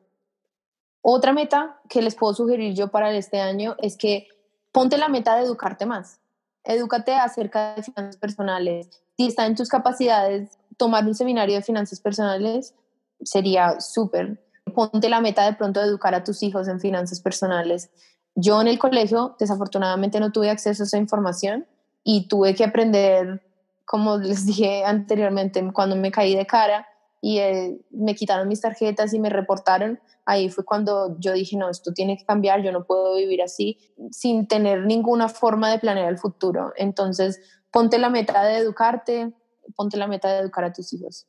Otra 1.01 1.33
meta 1.33 1.79
que 1.89 2.01
les 2.01 2.15
puedo 2.15 2.33
sugerir 2.33 2.75
yo 2.75 2.89
para 2.89 3.11
este 3.13 3.39
año 3.39 3.75
es 3.79 3.97
que 3.97 4.27
ponte 4.71 4.97
la 4.97 5.09
meta 5.09 5.35
de 5.35 5.43
educarte 5.43 5.85
más. 5.85 6.19
Edúcate 6.63 7.13
acerca 7.15 7.75
de 7.75 7.83
finanzas 7.83 8.17
personales. 8.17 8.89
Si 9.17 9.27
está 9.27 9.45
en 9.45 9.55
tus 9.55 9.69
capacidades 9.69 10.57
tomar 10.77 11.05
un 11.05 11.15
seminario 11.15 11.55
de 11.55 11.62
finanzas 11.62 11.99
personales, 11.99 12.75
sería 13.23 13.79
súper. 13.79 14.43
Ponte 14.73 15.09
la 15.09 15.21
meta 15.21 15.45
de 15.45 15.53
pronto 15.53 15.79
de 15.79 15.88
educar 15.88 16.15
a 16.15 16.23
tus 16.23 16.43
hijos 16.43 16.67
en 16.67 16.79
finanzas 16.79 17.19
personales. 17.19 17.91
Yo 18.36 18.62
en 18.62 18.67
el 18.67 18.79
colegio 18.79 19.36
desafortunadamente 19.39 20.19
no 20.19 20.31
tuve 20.31 20.49
acceso 20.49 20.83
a 20.83 20.86
esa 20.86 20.97
información 20.97 21.67
y 22.03 22.27
tuve 22.27 22.55
que 22.55 22.63
aprender, 22.63 23.43
como 23.86 24.17
les 24.17 24.45
dije 24.47 24.83
anteriormente, 24.83 25.63
cuando 25.73 25.95
me 25.95 26.12
caí 26.12 26.36
de 26.36 26.45
cara 26.45 26.88
y 27.21 27.39
eh, 27.39 27.79
me 27.91 28.15
quitaron 28.15 28.47
mis 28.47 28.62
tarjetas 28.62 29.13
y 29.13 29.19
me 29.19 29.29
reportaron, 29.29 29.99
ahí 30.25 30.49
fue 30.49 30.65
cuando 30.65 31.17
yo 31.19 31.31
dije, 31.33 31.55
no, 31.55 31.69
esto 31.69 31.93
tiene 31.93 32.17
que 32.17 32.25
cambiar, 32.25 32.62
yo 32.62 32.71
no 32.71 32.83
puedo 32.83 33.15
vivir 33.15 33.41
así 33.41 33.77
sin 34.12 34.47
tener 34.47 34.86
ninguna 34.86 35.29
forma 35.29 35.71
de 35.71 35.79
planear 35.79 36.09
el 36.09 36.17
futuro. 36.17 36.73
Entonces, 36.75 37.39
ponte 37.71 37.97
la 37.97 38.09
meta 38.09 38.43
de 38.43 38.57
educarte, 38.57 39.33
ponte 39.76 39.97
la 39.97 40.08
meta 40.08 40.30
de 40.30 40.39
educar 40.39 40.63
a 40.63 40.73
tus 40.73 40.93
hijos. 40.93 41.28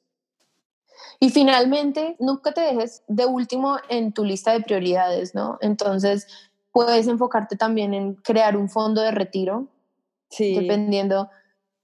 Y 1.20 1.31
finalmente, 1.31 2.16
nunca 2.18 2.53
te 2.53 2.61
dejes 2.61 3.03
de 3.09 3.27
último 3.27 3.79
en 3.88 4.12
tu 4.12 4.25
lista 4.25 4.53
de 4.53 4.61
prioridades, 4.61 5.35
¿no? 5.35 5.59
Entonces, 5.61 6.27
puedes 6.73 7.07
enfocarte 7.07 7.57
también 7.57 7.94
en 7.94 8.14
crear 8.14 8.57
un 8.57 8.68
fondo 8.68 9.01
de 9.01 9.12
retiro 9.12 9.68
Sí. 10.29 10.59
dependiendo. 10.59 11.31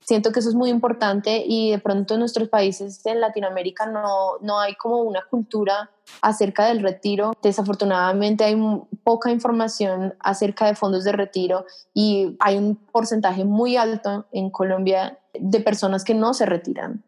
Siento 0.01 0.33
que 0.33 0.41
eso 0.41 0.49
es 0.49 0.55
muy 0.55 0.71
importante 0.71 1.45
y 1.47 1.71
de 1.71 1.79
pronto 1.79 2.15
en 2.15 2.21
nuestros 2.21 2.49
países 2.49 3.05
en 3.07 3.21
Latinoamérica 3.21 3.87
no, 3.87 4.39
no 4.41 4.59
hay 4.59 4.75
como 4.75 4.97
una 5.03 5.23
cultura 5.31 5.91
acerca 6.23 6.67
del 6.67 6.83
retiro. 6.83 7.33
Desafortunadamente 7.43 8.45
hay 8.45 8.57
poca 9.05 9.31
información 9.31 10.15
acerca 10.19 10.67
de 10.67 10.75
fondos 10.75 11.05
de 11.05 11.13
retiro 11.13 11.67
y 11.95 12.37
hay 12.41 12.57
un 12.57 12.77
porcentaje 12.77 13.45
muy 13.45 13.77
alto 13.77 14.27
en 14.33 14.51
Colombia 14.51 15.20
de 15.39 15.61
personas 15.61 16.05
que 16.05 16.15
no 16.15 16.35
se 16.35 16.47
retiran. 16.47 17.05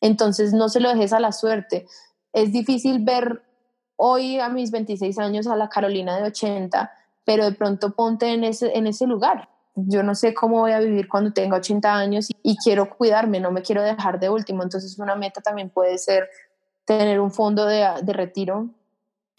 Entonces 0.00 0.52
no 0.52 0.68
se 0.68 0.80
lo 0.80 0.88
dejes 0.90 1.12
a 1.12 1.20
la 1.20 1.32
suerte. 1.32 1.86
Es 2.32 2.52
difícil 2.52 3.04
ver 3.04 3.42
hoy 3.96 4.38
a 4.38 4.48
mis 4.48 4.70
26 4.70 5.18
años 5.18 5.46
a 5.46 5.56
la 5.56 5.68
Carolina 5.68 6.16
de 6.16 6.24
80, 6.24 6.90
pero 7.24 7.44
de 7.44 7.52
pronto 7.52 7.94
ponte 7.94 8.32
en 8.32 8.44
ese, 8.44 8.76
en 8.76 8.86
ese 8.86 9.06
lugar 9.06 9.48
yo 9.74 10.02
no 10.02 10.14
sé 10.14 10.34
cómo 10.34 10.60
voy 10.60 10.72
a 10.72 10.80
vivir 10.80 11.08
cuando 11.08 11.32
tenga 11.32 11.56
80 11.56 11.94
años 11.94 12.28
y, 12.42 12.56
quiero 12.56 12.90
cuidarme, 12.96 13.40
no 13.40 13.50
me 13.50 13.62
quiero 13.62 13.82
dejar 13.82 14.20
de 14.20 14.28
último. 14.28 14.62
Entonces 14.62 14.98
una 14.98 15.14
meta 15.14 15.40
también 15.40 15.70
puede 15.70 15.98
ser 15.98 16.28
tener 16.84 17.20
un 17.20 17.30
fondo 17.30 17.66
de, 17.66 17.86
de 18.02 18.12
retiro. 18.12 18.68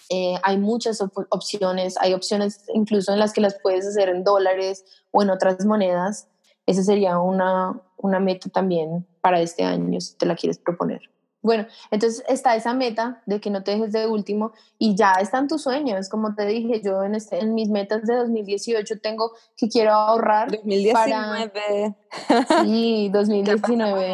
Eh, 0.10 0.36
hay 0.44 0.58
muchas 0.58 1.02
op 1.02 1.14
opciones, 1.30 1.96
hay 2.00 2.14
opciones 2.14 2.64
incluso 2.74 3.14
en 3.14 3.20
las 3.20 3.34
que 3.34 3.42
las 3.42 3.60
puedes 3.62 3.86
hacer 3.86 4.10
en 4.10 4.24
dólares 4.24 4.84
o 5.12 5.22
en 5.22 5.30
otras 5.30 5.66
monedas. 5.66 6.28
Esa 6.66 6.84
sería 6.84 7.20
una, 7.20 7.82
una 7.98 8.20
meta 8.20 8.50
también 8.50 9.06
para 9.22 9.42
este 9.42 9.64
año, 9.64 10.00
si 10.00 10.16
te 10.18 10.26
la 10.26 10.36
quieres 10.36 10.58
proponer. 10.60 11.12
Bueno, 11.44 11.66
entonces 11.90 12.24
está 12.28 12.56
esa 12.56 12.74
meta 12.76 13.24
de 13.26 13.42
que 13.42 13.50
no 13.50 13.64
te 13.64 13.72
dejes 13.72 13.92
de 13.92 14.06
último 14.06 14.54
y 14.78 14.96
ya 14.96 15.14
están 15.14 15.48
tus 15.48 15.64
sueños. 15.64 16.08
Como 16.08 16.36
te 16.36 16.46
dije, 16.46 16.82
yo 16.84 17.04
en, 17.04 17.16
este, 17.16 17.40
en 17.40 17.56
mis 17.56 17.70
metas 17.70 18.04
de 18.04 18.16
2018 18.16 19.00
tengo 19.02 19.32
que 19.58 19.68
quiero 19.68 19.92
ahorrar. 19.92 20.52
2019. 20.52 21.96
Para... 22.28 22.64
Sí, 22.64 23.10
2019. 23.14 24.14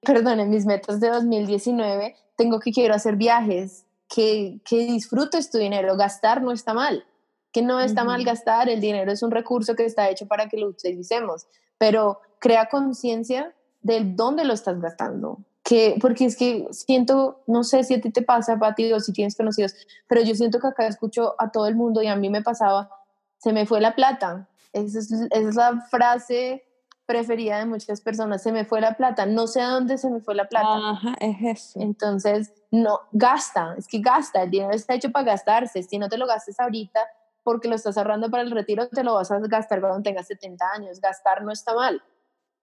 Perdón, 0.00 0.40
en 0.40 0.50
mis 0.50 0.64
metas 0.64 0.98
de 0.98 1.10
2019 1.10 2.16
tengo 2.36 2.60
que 2.60 2.72
quiero 2.72 2.94
hacer 2.94 3.16
viajes, 3.16 3.84
que, 4.08 4.60
que 4.64 4.78
disfrutes 4.86 5.50
tu 5.50 5.58
dinero. 5.58 5.96
Gastar 5.96 6.40
no 6.42 6.52
está 6.52 6.72
mal, 6.72 7.04
que 7.52 7.60
no 7.60 7.80
está 7.80 8.04
mal 8.04 8.24
gastar. 8.24 8.70
El 8.70 8.80
dinero 8.80 9.12
es 9.12 9.22
un 9.22 9.30
recurso 9.30 9.74
que 9.74 9.84
está 9.84 10.08
hecho 10.08 10.26
para 10.26 10.48
que 10.48 10.56
lo 10.56 10.68
utilicemos, 10.68 11.46
pero 11.78 12.20
crea 12.38 12.68
conciencia 12.68 13.54
de 13.82 14.02
dónde 14.04 14.44
lo 14.44 14.54
estás 14.54 14.80
gastando 14.80 15.38
que, 15.66 15.98
porque 16.00 16.26
es 16.26 16.36
que 16.36 16.68
siento, 16.70 17.42
no 17.48 17.64
sé 17.64 17.82
si 17.82 17.94
a 17.94 18.00
ti 18.00 18.10
te 18.10 18.22
pasa, 18.22 18.56
Pati, 18.56 18.92
o 18.92 19.00
si 19.00 19.12
tienes 19.12 19.36
conocidos, 19.36 19.74
pero 20.06 20.22
yo 20.22 20.32
siento 20.36 20.60
que 20.60 20.68
acá 20.68 20.86
escucho 20.86 21.34
a 21.38 21.50
todo 21.50 21.66
el 21.66 21.74
mundo 21.74 22.02
y 22.02 22.06
a 22.06 22.14
mí 22.14 22.30
me 22.30 22.40
pasaba, 22.40 22.88
se 23.38 23.52
me 23.52 23.66
fue 23.66 23.80
la 23.80 23.96
plata. 23.96 24.48
Esa 24.72 25.00
es, 25.00 25.10
es 25.10 25.56
la 25.56 25.80
frase 25.90 26.62
preferida 27.04 27.58
de 27.58 27.66
muchas 27.66 28.00
personas, 28.00 28.44
se 28.44 28.52
me 28.52 28.64
fue 28.64 28.80
la 28.80 28.96
plata, 28.96 29.26
no 29.26 29.48
sé 29.48 29.60
a 29.60 29.70
dónde 29.70 29.98
se 29.98 30.08
me 30.08 30.20
fue 30.20 30.36
la 30.36 30.44
plata. 30.44 30.90
Ajá, 30.90 31.16
es 31.18 31.36
eso. 31.42 31.80
Entonces, 31.80 32.52
no, 32.70 33.00
gasta, 33.10 33.74
es 33.76 33.88
que 33.88 33.98
gasta, 33.98 34.44
el 34.44 34.50
dinero 34.50 34.72
está 34.72 34.94
hecho 34.94 35.10
para 35.10 35.24
gastarse, 35.24 35.82
si 35.82 35.98
no 35.98 36.08
te 36.08 36.16
lo 36.16 36.28
gastes 36.28 36.60
ahorita 36.60 37.00
porque 37.46 37.68
lo 37.68 37.76
estás 37.76 37.96
ahorrando 37.96 38.28
para 38.28 38.42
el 38.42 38.50
retiro, 38.50 38.88
te 38.88 39.04
lo 39.04 39.14
vas 39.14 39.30
a 39.30 39.38
gastar 39.38 39.80
cuando 39.80 40.02
tengas 40.02 40.26
70 40.26 40.64
años, 40.74 41.00
gastar 41.00 41.42
no 41.42 41.52
está 41.52 41.74
mal 41.74 42.02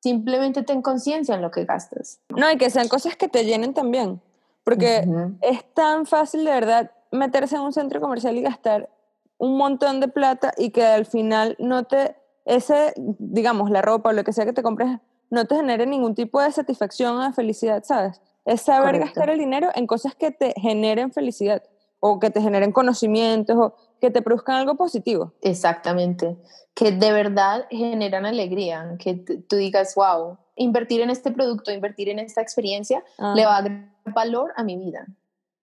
simplemente 0.03 0.63
ten 0.63 0.81
conciencia 0.81 1.33
en 1.33 1.41
lo 1.41 1.49
que 1.49 1.63
gastas. 1.63 2.19
No, 2.27 2.51
y 2.51 2.57
que 2.57 2.69
sean 2.69 2.89
cosas 2.89 3.15
que 3.15 3.29
te 3.29 3.45
llenen 3.45 3.73
también, 3.73 4.21
porque 4.65 5.07
es 5.39 5.63
tan 5.73 6.05
fácil 6.05 6.43
de 6.43 6.51
verdad 6.51 6.91
meterse 7.11 7.55
en 7.55 7.61
un 7.61 7.71
centro 7.71 8.01
comercial 8.01 8.35
y 8.37 8.41
gastar 8.41 8.89
un 9.37 9.57
montón 9.57 10.01
de 10.01 10.09
plata 10.09 10.53
y 10.57 10.71
que 10.71 10.83
al 10.83 11.05
final 11.05 11.55
no 11.57 11.85
te, 11.85 12.17
ese, 12.43 12.93
digamos, 12.97 13.71
la 13.71 13.81
ropa 13.81 14.09
o 14.09 14.13
lo 14.13 14.25
que 14.25 14.33
sea 14.33 14.43
que 14.43 14.51
te 14.51 14.61
compres, 14.61 14.99
no 15.29 15.45
te 15.45 15.55
genere 15.55 15.85
ningún 15.85 16.15
tipo 16.15 16.41
de 16.41 16.51
satisfacción 16.51 17.15
o 17.15 17.23
de 17.23 17.31
felicidad, 17.31 17.81
¿sabes? 17.85 18.21
Es 18.43 18.61
saber 18.61 18.99
gastar 18.99 19.29
el 19.29 19.39
dinero 19.39 19.69
en 19.73 19.87
cosas 19.87 20.15
que 20.15 20.31
te 20.31 20.53
generen 20.59 21.13
felicidad 21.13 21.63
o 22.01 22.19
que 22.19 22.29
te 22.29 22.41
generen 22.41 22.73
conocimientos 22.73 23.55
o 23.57 23.73
que 24.03 24.11
te 24.11 24.21
produzcan 24.21 24.57
algo 24.57 24.75
positivo. 24.75 25.31
Exactamente, 25.41 26.35
que 26.73 26.91
de 26.91 27.13
verdad 27.13 27.67
generan 27.69 28.25
alegría, 28.25 28.97
que 28.99 29.13
tú 29.13 29.55
digas, 29.55 29.95
wow, 29.95 30.37
invertir 30.57 30.99
en 30.99 31.09
este 31.09 31.31
producto, 31.31 31.71
invertir 31.71 32.09
en 32.09 32.19
esta 32.19 32.41
experiencia, 32.41 33.01
le 33.33 33.45
va 33.45 33.55
a 33.55 33.61
dar 33.61 33.93
valor 34.13 34.51
a 34.57 34.63
mi 34.65 34.75
vida. 34.75 35.07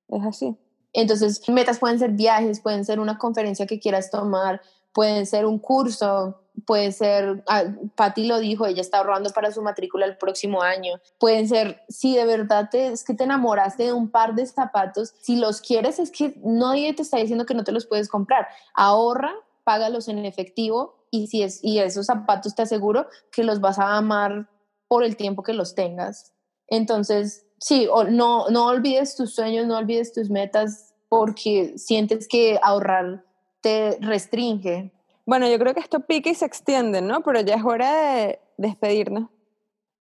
Es 0.09 0.24
así. 0.24 0.57
Entonces, 0.94 1.46
metas 1.50 1.79
pueden 1.79 1.98
ser 1.98 2.12
viajes, 2.12 2.61
pueden 2.61 2.87
ser 2.87 2.98
una 2.98 3.18
conferencia 3.18 3.66
que 3.66 3.79
quieras 3.79 4.11
tomar, 4.11 4.62
pueden 4.92 5.26
ser 5.26 5.46
un 5.46 5.59
curso, 5.59 6.40
puede 6.66 6.92
ser, 6.92 7.42
ah, 7.48 7.64
lo 8.16 8.38
dijo, 8.38 8.66
ella 8.66 8.81
está 8.81 8.98
ahorrando 8.98 9.31
para 9.31 9.53
su 9.53 9.62
matrícula 9.62 10.07
el 10.07 10.16
próximo 10.16 10.62
año. 10.62 11.00
Pueden 11.18 11.48
ser, 11.48 11.83
si 11.88 12.16
de 12.16 12.24
verdad 12.24 12.68
es 12.74 13.05
que 13.05 13.14
te 13.14 13.24
enamoraste 13.24 13.85
de 13.85 13.92
un 13.92 14.11
par 14.11 14.35
de 14.35 14.46
zapatos, 14.46 15.14
si 15.20 15.37
los 15.37 15.61
quieres 15.61 15.98
es 15.98 16.11
que 16.11 16.35
nadie 16.44 16.92
te 16.94 17.03
está 17.03 17.18
diciendo 17.18 17.46
que 17.46 17.55
no 17.55 17.64
te 17.64 17.72
los 17.72 17.87
puedes 17.87 18.09
comprar. 18.09 18.48
Ahorra, 18.74 19.33
págalos 19.64 20.09
en 20.09 20.24
efectivo 20.24 21.07
y, 21.11 21.29
si 21.29 21.42
es, 21.42 21.61
y 21.62 21.79
esos 21.79 22.07
zapatos 22.07 22.55
te 22.55 22.62
aseguro 22.62 23.07
que 23.33 23.44
los 23.44 23.61
vas 23.61 23.79
a 23.79 23.96
amar 23.96 24.48
por 24.88 25.05
el 25.05 25.16
tiempo 25.16 25.42
que 25.42 25.55
los 25.55 25.74
tengas. 25.74 26.33
Entonces, 26.66 27.46
sí, 27.59 27.88
no, 28.11 28.48
no 28.48 28.66
olvides 28.66 29.16
tus 29.16 29.35
sueños, 29.35 29.66
no 29.66 29.76
olvides 29.76 30.12
tus 30.12 30.31
metas 30.31 30.94
porque 31.09 31.76
sientes 31.76 32.29
que 32.29 32.59
ahorrar 32.62 33.24
te 33.61 33.99
restringe 34.01 34.92
bueno, 35.31 35.49
yo 35.49 35.61
creo 35.61 35.75
que 35.75 35.81
esto 35.81 36.01
pica 36.01 36.29
y 36.29 36.35
se 36.35 36.44
extiende, 36.44 37.01
¿no? 37.01 37.20
Pero 37.23 37.40
ya 37.40 37.55
es 37.55 37.64
hora 37.64 37.92
de 37.92 38.40
despedirnos. 38.57 39.29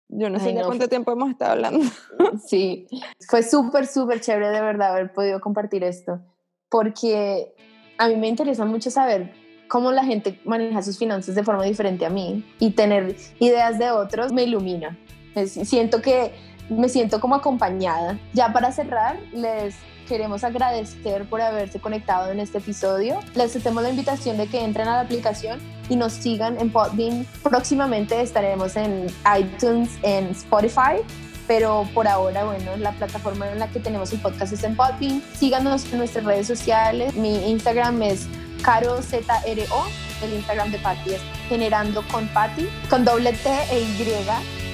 Yo 0.08 0.30
no 0.30 0.40
sé 0.40 0.54
de 0.54 0.64
cuánto 0.64 0.88
tiempo 0.88 1.12
hemos 1.12 1.32
estado 1.32 1.52
hablando. 1.52 1.86
Sí, 2.46 2.88
fue 3.28 3.44
súper, 3.44 3.88
súper 3.88 4.22
chévere 4.22 4.50
de 4.50 4.62
verdad 4.62 4.92
haber 4.92 5.12
podido 5.12 5.42
compartir 5.42 5.84
esto, 5.84 6.22
porque 6.70 7.54
a 7.98 8.08
mí 8.08 8.16
me 8.16 8.30
interesa 8.30 8.64
mucho 8.64 8.90
saber 8.90 9.34
cómo 9.68 9.92
la 9.92 10.06
gente 10.06 10.40
maneja 10.46 10.82
sus 10.82 10.98
finanzas 10.98 11.36
de 11.36 11.44
forma 11.44 11.64
diferente 11.64 12.06
a 12.06 12.10
mí 12.10 12.46
y 12.60 12.72
tener 12.72 13.18
ideas 13.40 13.80
de 13.80 13.92
otros 13.92 14.32
me 14.32 14.44
ilumina. 14.44 14.98
Siento 15.46 16.02
que 16.02 16.32
me 16.70 16.88
siento 16.88 17.20
como 17.20 17.36
acompañada. 17.36 18.18
Ya 18.34 18.54
para 18.54 18.72
cerrar, 18.72 19.20
les 19.34 19.76
queremos 20.08 20.44
agradecer 20.44 21.26
por 21.26 21.42
haberse 21.42 21.80
conectado 21.80 22.32
en 22.32 22.40
este 22.40 22.58
episodio. 22.60 23.20
Les 23.36 23.56
hacemos 23.56 23.84
la 23.84 23.90
invitación 23.90 24.38
de 24.38 24.48
que 24.48 24.64
entren 24.64 24.88
a 24.88 24.96
la 24.96 25.02
aplicación 25.02 25.60
y 25.90 25.96
nos 25.96 26.14
sigan 26.14 26.60
en 26.60 26.72
Podbean. 26.72 27.26
Próximamente 27.44 28.20
estaremos 28.22 28.76
en 28.76 29.08
iTunes, 29.38 29.92
en 30.04 30.28
Spotify, 30.30 31.02
pero 31.48 31.88
por 31.94 32.08
ahora, 32.08 32.46
bueno, 32.46 32.76
la 32.78 32.92
plataforma 32.94 33.50
en 33.52 33.60
la 33.60 33.68
que 33.68 33.80
tenemos 33.80 34.12
el 34.14 34.20
podcast 34.20 34.54
es 34.54 34.64
en 34.64 34.76
Podbean. 34.76 35.22
Síganos 35.36 35.92
en 35.92 36.00
nuestras 36.00 36.26
redes 36.26 36.48
sociales. 36.48 37.14
Mi 37.16 37.50
Instagram 37.50 38.02
es 38.02 38.28
carozro, 38.64 38.98
el 40.24 40.34
Instagram 40.34 40.72
de 40.72 40.80
Patty 40.80 41.14
es 41.14 41.22
generando 41.48 42.04
con 42.12 42.28
Patty, 42.30 42.68
con 42.90 43.06
doble 43.06 43.34
T 43.34 43.50
e 43.72 43.82
Y. 43.82 43.98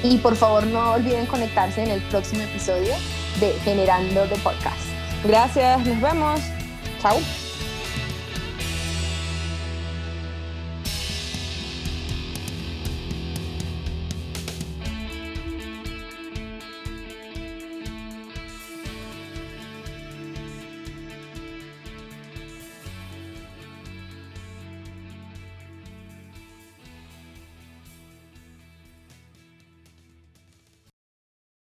Y 0.04 0.18
por 0.18 0.36
favor 0.36 0.66
no 0.68 0.94
olviden 0.94 1.26
conectarse 1.26 1.84
en 1.84 1.92
el 1.92 2.02
próximo 2.04 2.44
episodio 2.44 2.94
de 3.40 3.54
Generando 3.64 4.26
de 4.28 4.36
Podcast. 4.38 4.93
Gracias, 5.24 5.86
nos 5.86 6.02
vemos. 6.02 6.42
Chao. 7.02 7.18